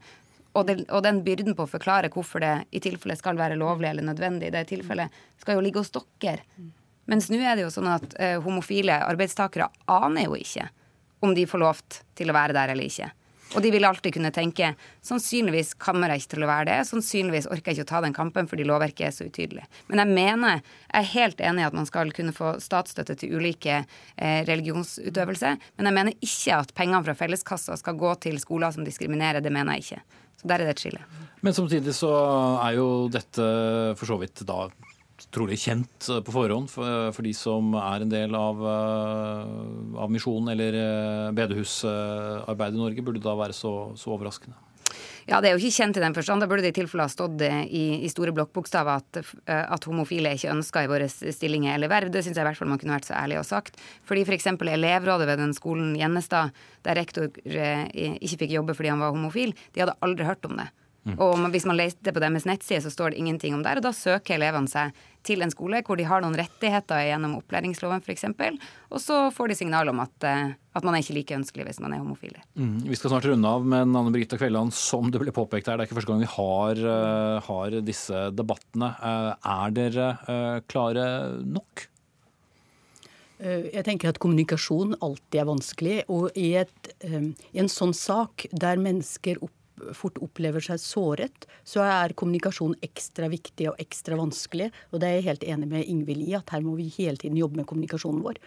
[0.57, 3.91] Og, det, og, den byrden på å forklare hvorfor det i tilfelle skal være lovlig
[3.91, 6.41] eller nødvendig, i det tilfellet skal jo ligge hos dere.
[7.07, 10.67] Mens nå er det jo sånn at eh, homofile arbeidstakere aner jo ikke
[11.23, 11.79] om de får lov
[12.17, 13.11] til å være der eller ikke.
[13.55, 14.73] Og de vil alltid kunne tenke
[15.05, 18.15] sannsynligvis kommer jeg ikke til å være det, sannsynligvis orker jeg ikke å ta den
[18.15, 19.63] kampen fordi lovverket er så utydelig.
[19.87, 23.37] Men jeg mener, jeg er helt enig i at man skal kunne få statsstøtte til
[23.39, 28.75] ulike eh, religionsutøvelse, men jeg mener ikke at pengene fra felleskassa skal gå til skoler
[28.75, 29.43] som diskriminerer.
[29.43, 30.21] Det mener jeg ikke.
[30.37, 31.01] Så der er det et skille.
[31.45, 32.11] Men samtidig så
[32.65, 33.47] er jo dette
[33.97, 34.65] for så vidt da
[35.33, 39.97] trolig kjent eh, på forhånd for, eh, for, de som er en del av, eh,
[40.03, 40.77] av misjonen eller
[41.37, 44.57] bedehusarbeidet i Norge, burde da være så, så, overraskende?
[45.27, 46.39] Ja, Det er jo ikke kjent i den forstand.
[46.39, 50.39] Da burde det i tilfelle ha stått i, i store blokkbokstaver at, at homofile er
[50.39, 52.13] ikke ønska i våre stillinger eller verv.
[52.13, 53.75] Det syns jeg i hvert fall man kunne vært så ærlig og sagt.
[54.07, 54.47] Fordi f.eks.
[54.55, 56.55] For elevrådet ved den skolen Gjennestad,
[56.87, 60.69] der rektor ikke fikk jobbe fordi han var homofil, de hadde aldri hørt om det.
[61.07, 61.19] Mm.
[61.23, 63.77] Og hvis man leser på deres nettside, så står det ingenting om det.
[63.79, 64.95] Og da søker elevene seg
[65.27, 68.27] til en skole hvor de har noen rettigheter gjennom opplæringsloven f.eks.
[68.91, 71.81] Og så får de signal om at, eh, at, man er ikke like ønskelig hvis
[71.83, 72.37] man er homofil.
[72.59, 72.79] Mm.
[72.87, 75.85] Vi skal snart runde av, men Anne Brigitte Kvelland, som det ble påpekt her, det
[75.85, 78.93] er ikke første gang vi har, uh, har disse debattene.
[79.01, 80.09] Uh, er dere
[80.67, 81.05] klare
[81.43, 81.87] nok?
[83.37, 85.97] Jeg tenker at kommunikasjon alltid er vanskelig.
[86.09, 89.53] Og i, et, i en sånn sak der mennesker opp
[89.93, 94.71] fort opplever seg såret, så er kommunikasjon ekstra viktig og ekstra vanskelig.
[94.91, 97.37] Og det er jeg helt enig med Ingvild i, at her må vi hele tiden
[97.39, 98.41] jobbe med kommunikasjonen vår.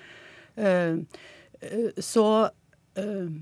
[0.60, 0.98] Eh,
[1.60, 2.26] eh, så
[2.98, 3.32] eh,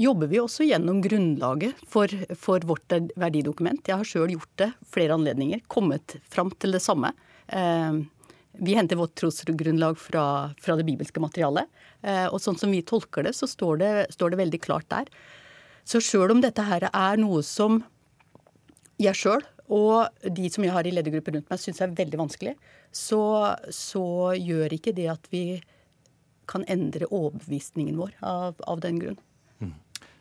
[0.00, 3.86] jobber vi også gjennom grunnlaget for, for vårt verdidokument.
[3.86, 7.12] Jeg har sjøl gjort det flere anledninger, kommet fram til det samme.
[8.60, 10.22] Vi henter vårt trosgrunnlag fra,
[10.62, 11.66] fra, det bibelske materialet.
[12.30, 15.10] Og sånn som vi tolker det, så står det, står det veldig klart der.
[15.84, 17.82] Så sjøl om dette her er noe som
[19.00, 22.56] jeg sjøl og de som jeg har i ledergruppen rundt meg, syns er veldig vanskelig,
[22.90, 23.22] så,
[23.70, 24.04] så,
[24.34, 25.44] gjør ikke det at vi
[26.50, 29.20] kan endre overbevisningen vår av, av den grunn.
[29.62, 29.76] Mm.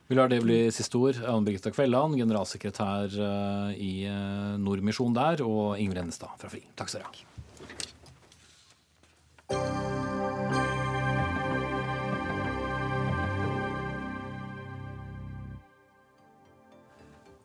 [0.10, 1.18] Vi lar det bli siste ord.
[1.24, 6.68] Anne Birgitta Kvelland, generalsekretær eh, i eh, Nordmisjon der, og Ingrid Ennestad fra FRI.
[6.78, 7.29] Takk skal dere ha.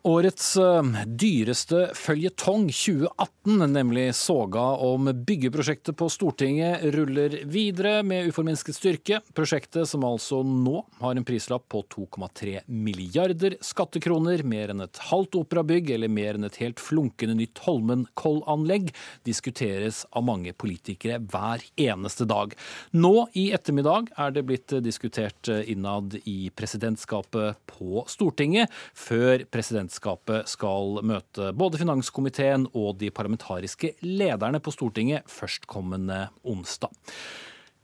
[0.04, 8.76] Årets eh, dyreste føljetong 2018, nemlig soga om byggeprosjektet på Stortinget, ruller videre med uforminsket
[8.76, 9.22] styrke.
[9.32, 15.38] Prosjektet som altså nå har en prislapp på 2,3 milliarder skattekroner, mer enn et halvt
[15.40, 18.92] operabygg eller mer enn et helt flunkende nytt Holmenkollanlegg,
[19.24, 22.52] diskuteres av mange politikere hver eneste dag.
[22.92, 30.48] Nå i ettermiddag er det blitt diskutert innad i presidentskapet på Stortinget, før presidentskapet presidentskapet
[30.48, 36.90] skal møte både finanskomiteen og de parlamentariske lederne på Stortinget førstkommende onsdag.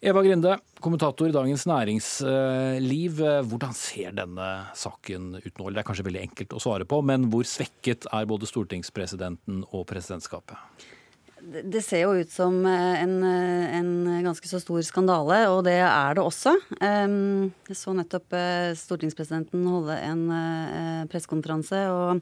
[0.03, 3.21] Eva Grinde, kommentator i Dagens Næringsliv.
[3.47, 5.71] Hvordan ser denne saken ut nå?
[5.71, 9.85] Det er kanskje veldig enkelt å svare på, men hvor svekket er både stortingspresidenten og
[9.87, 10.57] presidentskapet?
[11.41, 13.93] Det ser jo ut som en, en,
[14.25, 16.53] ganske så stor skandale, og det er det også.
[16.81, 18.37] Jeg så nettopp
[18.77, 20.27] stortingspresidenten holde en
[21.09, 21.87] pressekonferanse.
[21.89, 22.21] og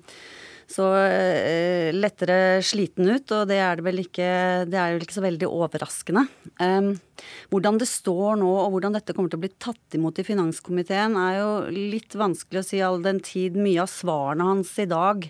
[0.68, 4.28] så eh, lettere sliten ut, og det er det vel ikke,
[4.68, 6.26] det er vel ikke så veldig overraskende.
[6.60, 6.90] Um,
[7.48, 11.16] hvordan det står nå, og hvordan dette kommer til å bli tatt imot i finanskomiteen,
[11.16, 15.24] er jo litt vanskelig å si all den tid mye av svarene hans i dag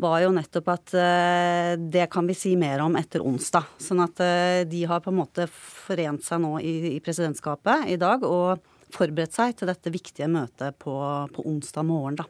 [0.00, 3.68] var jo nettopp at uh, det kan vi si mer om etter onsdag.
[3.80, 7.98] Sånn at uh, de har på en måte forent seg nå i, i presidentskapet i
[8.00, 10.94] dag og forberedt seg til dette viktige møtet på,
[11.34, 12.28] på onsdag morgen, da.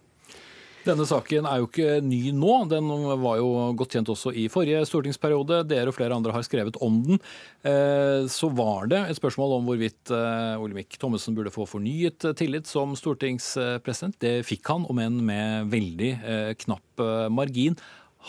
[0.81, 2.55] Denne saken er jo ikke ny nå.
[2.70, 2.89] Den
[3.20, 5.61] var jo godt kjent også i forrige stortingsperiode.
[5.68, 7.20] Dere og flere andre har skrevet om den.
[7.68, 12.70] Eh, så var det et spørsmål om hvorvidt eh, Olemic Thommessen burde få fornyet tillit
[12.70, 14.16] som stortingspresident.
[14.24, 17.76] Det fikk han, om enn med veldig eh, knapp margin.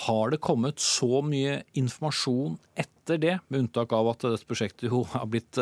[0.05, 5.05] Har det kommet så mye informasjon etter det, med unntak av at dette prosjektet jo
[5.11, 5.59] har blitt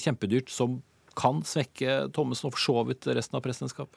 [0.00, 0.78] kjempedyrt, som
[1.18, 3.96] kan svekke Thommessen og for så vidt resten av presidentskapet?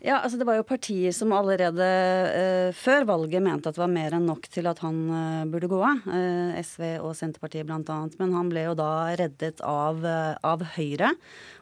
[0.00, 3.92] Ja, altså Det var jo partier som allerede uh, før valget mente at det var
[3.92, 6.06] mer enn nok til at han uh, burde gå av.
[6.08, 7.98] Uh, SV og Senterpartiet bl.a.
[8.16, 11.12] Men han ble jo da reddet av, av, Høyre,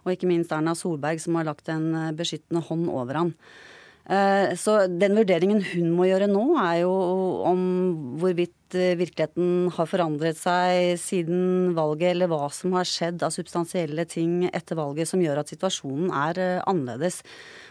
[0.04, 3.34] og ikke minst Erna Solberg, som har lagt en beskyttende hånd over han.
[4.56, 6.92] Så den vurderingen hun må gjøre nå, er jo
[7.44, 7.64] om
[8.22, 14.46] hvorvidt virkeligheten har forandret seg siden valget, eller hva som har skjedd av substansielle ting
[14.48, 17.20] etter valget som gjør at situasjonen er annerledes.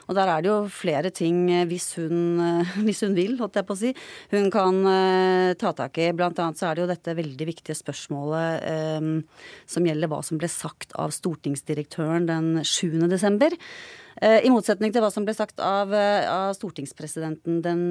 [0.08, 3.60] Og der er det jo flere ting eh, hvis hun, eh, hvis hun vil, holdt
[3.60, 3.94] jeg på å si,
[4.34, 6.10] hun kan uh, ta tak i.
[6.16, 8.66] Blant annet så er det jo dette veldig viktige spørsmålet
[9.02, 9.14] um,
[9.70, 13.08] som gjelder hva som ble sagt av stortingsdirektøren den 7.
[13.12, 13.56] desember.
[14.18, 17.82] Eh, I motsetning til hva som ble sagt av, eh, av stortingspresidenten den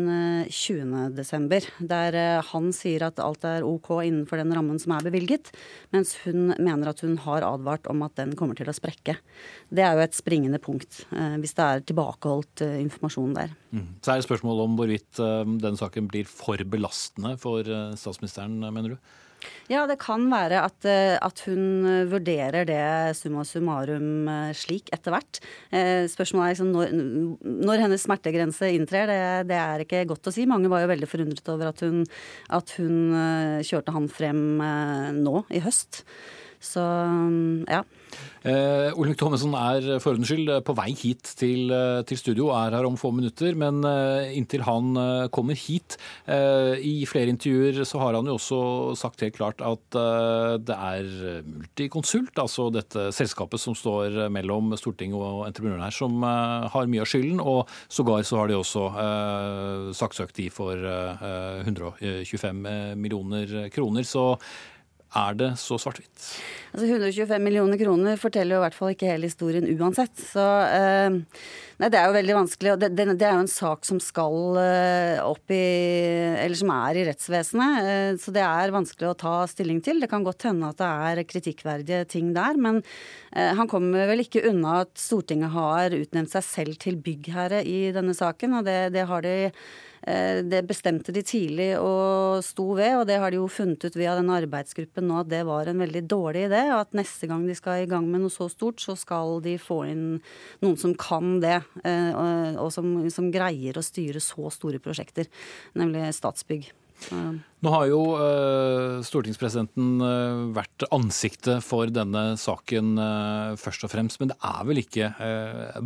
[0.51, 0.95] 20.
[0.97, 5.53] Eh, desember, der han sier at alt er OK innenfor den rammen som er bevilget,
[5.93, 9.19] mens hun mener at hun har advart om at den kommer til å sprekke.
[9.71, 13.55] Det er jo et springende punkt, hvis det er tilbakeholdt informasjon der.
[13.73, 13.87] Mm.
[14.03, 15.21] Så er det spørsmål om hvorvidt
[15.63, 17.63] den saken blir for belastende for
[17.95, 18.99] statsministeren, mener du?
[19.71, 25.15] Ja, det kan være at, eh, at, hun vurderer det summa summarum eh, slik etter
[25.15, 25.41] hvert.
[25.75, 26.95] Eh, spørsmålet er liksom når,
[27.67, 29.21] når, hennes smertegrense inntrer, det,
[29.51, 30.47] det, er ikke godt å si.
[30.47, 32.05] Mange var jo veldig forundret over at hun,
[32.55, 32.99] at hun
[33.67, 34.43] kjørte han frem
[35.19, 36.05] nå i høst.
[36.63, 36.83] Så
[37.69, 37.83] ja.
[38.47, 42.77] Eh, Olemic Thommessen er for ordens skyld på vei hit til, eh, til, studio, er
[42.77, 43.57] her om få minutter.
[43.59, 45.97] Men eh, inntil han eh, kommer hit
[46.31, 48.61] eh, I flere intervjuer så har han jo også
[48.99, 55.19] sagt helt klart at eh, det er Multiconsult, altså dette selskapet som står mellom Stortinget
[55.19, 57.43] og entreprenørene her, som har mye av skylden.
[57.43, 58.87] Og sågar så har de også
[59.97, 60.81] saksøkt de for
[61.67, 62.63] 125
[62.99, 64.07] millioner kroner.
[64.07, 64.27] Så
[65.15, 66.25] er det så svart-hvitt?
[66.75, 70.13] Altså 125 millioner kroner forteller jo i hvert fall ikke hele historien uansett.
[70.19, 71.15] Så eh,
[71.81, 72.73] nei, det er jo veldig vanskelig.
[72.75, 75.63] Og det, det, det, er jo en sak som skal eh, opp i
[76.43, 77.79] Eller som er i rettsvesenet.
[77.81, 80.03] Eh, så det er vanskelig å ta stilling til.
[80.03, 82.61] Det kan godt hende at det er kritikkverdige ting der.
[82.61, 82.83] Men
[83.33, 87.87] eh, han kommer vel ikke unna at Stortinget har utnevnt seg selv til byggherre i
[87.97, 88.61] denne saken.
[88.61, 89.37] Og det, det har de
[90.07, 94.15] det bestemte de tidlig og sto ved, og det har de jo funnet ut via
[94.15, 96.63] den arbeidsgruppen nå at det var en veldig dårlig idé.
[96.71, 99.57] Og at neste gang de skal i gang med noe så stort, så skal de
[99.59, 100.07] få inn
[100.63, 101.59] noen som kan det.
[101.83, 105.27] Eh, og som, som greier å styre så store prosjekter,
[105.75, 106.71] nemlig Statsbygg.
[107.65, 114.21] Nå har jo uh, stortingspresidenten uh, vært ansiktet for denne saken uh, først og fremst.
[114.21, 115.09] Men det er vel ikke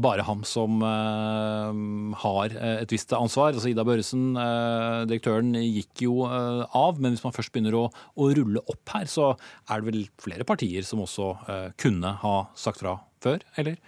[0.00, 3.54] bare ham som har et visst ansvar.
[3.54, 4.32] Altså Ida Børresen,
[5.11, 7.00] direktøren, gikk jo av.
[7.00, 9.32] Men hvis man først begynner å, å, rulle opp her, så
[9.70, 11.32] er det vel flere partier som også
[11.80, 13.78] kunne ha sagt fra før, eller?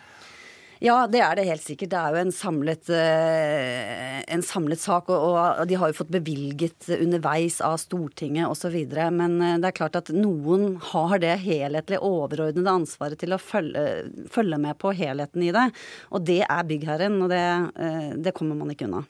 [0.82, 1.92] Ja, det er det helt sikkert.
[1.92, 5.12] Det er jo en samlet, eh, en samlet sak.
[5.14, 8.74] Og, de har jo fått bevilget underveis av Stortinget osv.
[9.14, 14.10] Men eh, det er klart at noen har det helhetlige, overordnede ansvaret til å følge,
[14.26, 15.68] følge med på helheten i det.
[16.10, 17.46] Og det er byggherren, og det,
[17.78, 19.04] eh, det kommer man ikke unna.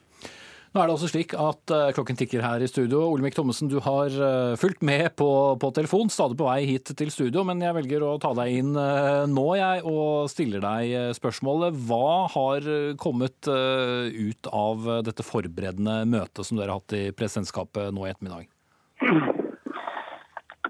[0.72, 3.02] Nå er det også slik at uh, klokken tikker her i studio.
[3.04, 5.28] Olemic Thommessen, du har uh, fulgt med på,
[5.60, 8.70] på, telefon, stadig på vei hit til studio, men jeg velger å ta deg inn
[8.72, 11.76] uh, nå, jeg, og stiller deg spørsmålet.
[11.90, 18.06] Hva har kommet ut av dette forberedende møtet som dere har hatt i presidentskapet nå
[18.06, 18.48] i ettermiddag?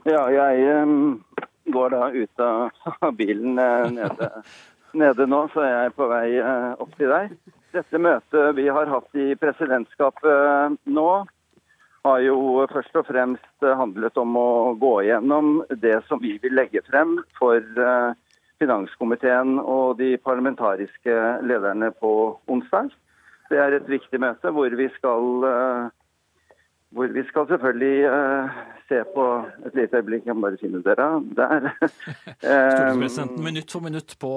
[0.02, 0.66] Ja, jeg
[1.70, 4.30] går da ut av bilen nede,
[4.98, 7.36] nede nå, så jeg er på vei opp til deg
[7.72, 11.10] dette møtet vi har hatt i presidentskapet nå,
[12.02, 16.82] har jo først og fremst handlet om å gå igjennom det som vi vil legge
[16.88, 18.10] frem for eh,
[18.62, 22.12] finanskomiteen og de parlamentariske lederne på
[22.50, 22.90] onsdag.
[23.50, 25.90] Det er et viktig møte hvor vi skal, eh,
[26.92, 29.24] hvor vi skal selvfølgelig uh, se på
[29.66, 30.26] et lite øyeblikk.
[30.26, 31.08] Jeg må bare finne dere.
[31.36, 31.70] Der.
[32.42, 34.32] Stortingspresidenten minutt for minutt på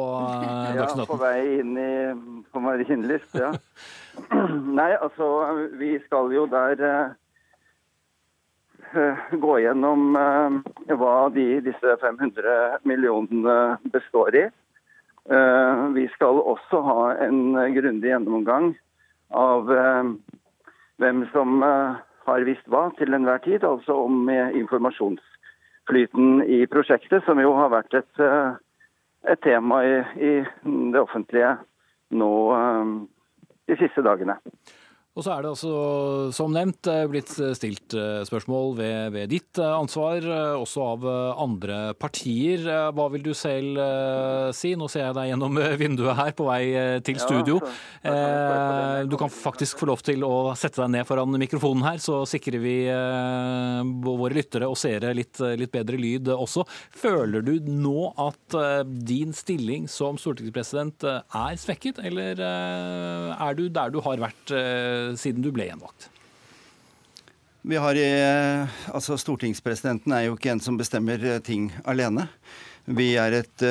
[0.77, 0.99] Dagsnytt 18.
[0.99, 1.91] Ja, på vei inn i
[2.53, 3.51] på Marienlyst, ja.
[4.79, 5.29] Nei, altså
[5.79, 6.83] vi skal jo der
[8.95, 10.59] uh, gå gjennom eh,
[10.95, 13.55] hva de, disse 500 millionene
[13.91, 14.45] består i.
[15.25, 18.69] Eh, vi skal også ha en grundig gjennomgang
[19.35, 19.67] av
[21.01, 21.65] hvem som
[22.25, 27.93] har visst hva til enhver tid, altså om informasjonsflyten i prosjektet, som jo har vært
[28.01, 28.15] et,
[29.29, 30.33] et tema i, i,
[30.93, 31.55] det offentlige
[32.15, 32.31] nå
[33.65, 34.35] de siste dagene.
[35.15, 35.73] Og så er det altså,
[36.35, 40.25] som nevnt, eh, blitt stilt eh, spørsmål ved, ved, ditt eh, ansvar,
[40.59, 41.05] også av
[41.39, 42.65] andre partier.
[42.91, 43.79] Hva vil du selv
[44.55, 44.73] si?
[44.75, 47.61] Nå ser jeg deg gjennom vinduet her på vei til studio.
[48.03, 52.59] Du kan faktisk få lov til å sette deg ned foran mikrofonen her, så sikrer
[52.63, 52.75] vi
[54.25, 56.65] våre lyttere og seere litt, litt bedre lyd også.
[56.95, 58.57] Føler du nå at
[59.05, 64.53] din stilling som stortingspresident er svekket, eller er du der du har vært?
[65.19, 66.09] siden du ble gjenvalgt?
[67.65, 67.97] Vi har,
[68.93, 72.27] altså Stortingspresidenten er jo ikke en som bestemmer eh, ting alene.
[72.85, 73.63] Vi er et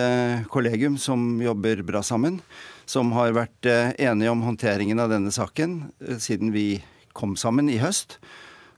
[0.51, 2.41] kollegium som jobber bra sammen.
[2.91, 5.77] Som har vært enige om håndteringen av denne saken
[6.19, 6.83] siden vi
[7.15, 8.19] kom sammen i høst.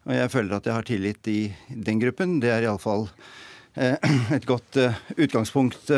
[0.07, 2.37] Og jeg føler at jeg har tillit i den gruppen.
[2.43, 3.97] Det er iallfall uh,
[4.37, 4.79] et godt
[5.19, 5.91] utgangspunkt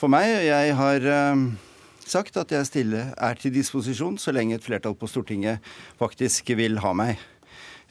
[0.00, 0.30] for meg.
[0.46, 1.06] Jeg har
[2.04, 5.60] sagt at jeg stille er til disposisjon så lenge et flertall på Stortinget
[6.00, 7.20] faktisk vil ha meg.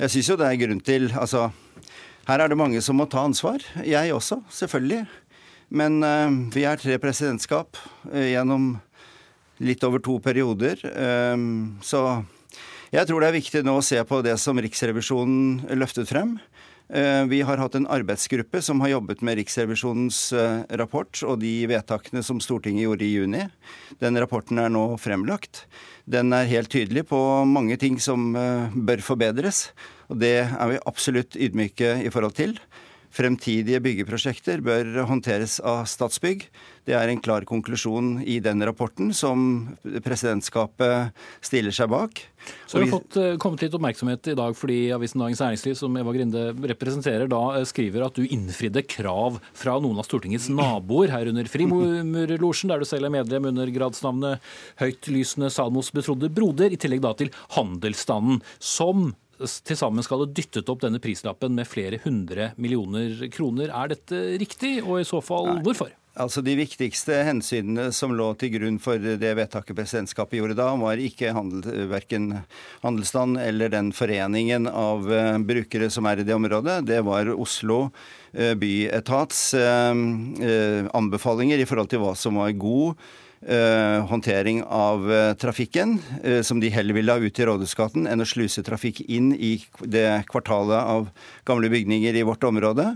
[0.02, 1.48] Jeg syns jo det er grunn til Altså,
[2.28, 3.62] her er det mange som må ta ansvar.
[3.86, 5.06] Jeg også, selvfølgelig.
[5.70, 6.02] Men
[6.54, 7.78] vi er tre presidentskap
[8.10, 8.74] gjennom
[9.64, 10.82] litt over to perioder.
[11.86, 12.04] Så
[12.94, 16.36] jeg tror det er viktig nå å se på det som Riksrevisjonen løftet frem.
[16.94, 21.54] Eh, vi har hatt en arbeidsgruppe som har jobbet med Riksrevisjonens eh, rapport og de
[21.72, 23.48] vedtakene som Stortinget gjorde i juni.
[24.04, 25.64] Den rapporten er nå fremlagt.
[26.06, 27.18] Den er helt tydelig på
[27.50, 29.72] mange ting som eh, bør forbedres.
[30.14, 32.60] Og det er vi absolutt ydmyke i forhold til.
[33.14, 36.46] Fremtidige byggeprosjekter bør håndteres av Statsbygg.
[36.84, 39.70] Det er en klar konklusjon i den rapporten som
[40.04, 41.14] presidentskapet
[41.44, 42.20] stiller seg bak.
[42.68, 45.96] Så vi har fått eh, kommet litt oppmerksomhet i dag fordi avisen Dagens Næringsliv, som
[45.96, 51.14] Eva Grinde representerer, da eh, skriver at du innfridde krav fra noen av Stortingets naboer,
[51.14, 54.54] herunder Frimurlosjen, der du selv er medlem under gradsnavnet
[54.84, 60.68] Høytlysende Salmos betrodde broder, i tillegg da til handelsstanden, som til sammen skal ha dyttet
[60.72, 63.72] opp denne prislappen med flere hundre millioner kroner.
[63.72, 65.92] Er dette riktig, og i så fall hvorfor?
[66.14, 71.02] Altså De viktigste hensynene som lå til grunn for det vedtaket presidentskapet gjorde da, var
[71.02, 72.28] ikke handel, verken
[72.84, 76.84] handelsstand eller den foreningen av uh, brukere som er i det området.
[76.86, 83.04] Det var Oslo uh, byetats uh, anbefalinger i forhold til hva som var god
[83.44, 85.02] håndtering av
[85.36, 85.98] trafikken,
[86.48, 90.24] som de heller ville ha ut i Rådhusgaten enn å sluse trafikk inn i det
[90.32, 91.10] kvartalet av
[91.44, 92.94] gamle bygninger i vårt område.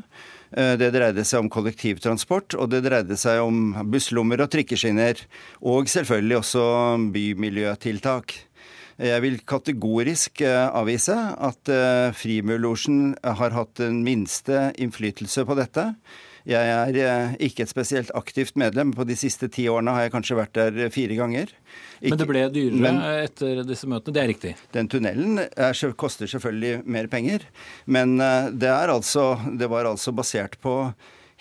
[0.51, 5.19] Det dreide seg om kollektivtransport, og det dreide seg om busslommer og trikkeskinner.
[5.59, 6.63] Og selvfølgelig også
[7.11, 8.37] bymiljøtiltak.
[8.97, 11.69] Jeg vil kategorisk avvise at
[12.17, 15.91] Frimurlosjen har hatt den minste innflytelse på dette.
[16.47, 18.93] Jeg er eh, ikke et spesielt aktivt medlem.
[18.95, 21.51] På de siste ti årene har jeg kanskje vært der eh, fire ganger.
[21.99, 24.53] Ikke, men det ble dyrere men, etter disse møtene, det er riktig?
[24.75, 27.43] Den tunnelen er, koster selvfølgelig mer penger,
[27.89, 30.77] men eh, det, altså, det var altså basert på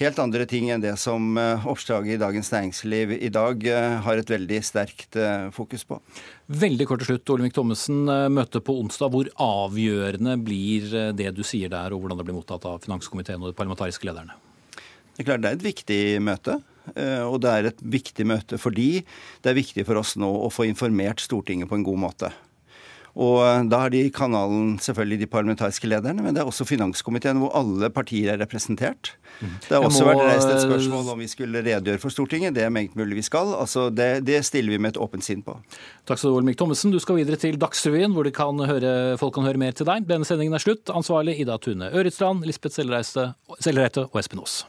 [0.00, 3.62] helt andre ting enn det som oppslaget i Dagens Næringsliv i dag
[4.04, 5.16] har et veldig sterkt
[5.56, 5.96] fokus på.
[6.52, 8.02] Veldig kort til slutt, Olemic Thommessen.
[8.28, 9.14] Møtet på onsdag.
[9.14, 13.54] Hvor avgjørende blir det du sier der, og hvordan det blir mottatt av finanskomiteen og
[13.54, 14.36] de parlamentariske lederne?
[15.16, 16.60] Det er klart det er et viktig møte.
[16.94, 18.90] Eh, og det er et viktig møte fordi
[19.42, 22.34] det er viktig for oss nå å få informert Stortinget på en god måte.
[23.16, 27.40] Og eh, da har de kanalen selvfølgelig de parlamentariske lederne, men det er også finanskomiteen
[27.40, 29.14] hvor alle partier er representert.
[29.40, 30.12] Det har også må...
[30.12, 32.54] vært reist et spørsmål om vi skulle redegjøre for Stortinget.
[32.56, 33.56] Det er meget mulig vi skal.
[33.56, 35.56] Altså det, det stiller vi med et åpent sinn på.
[36.04, 36.92] Takk skal du ha, Olemic Thommessen.
[36.92, 40.04] Du skal videre til Dagsrevyen, hvor kan høre, folk kan høre mer til deg.
[40.08, 40.92] Denne sendingen er slutt.
[40.92, 44.64] Ansvarlig Ida Tune Øretsland, Lisbeth Sellereite og Espen Aas.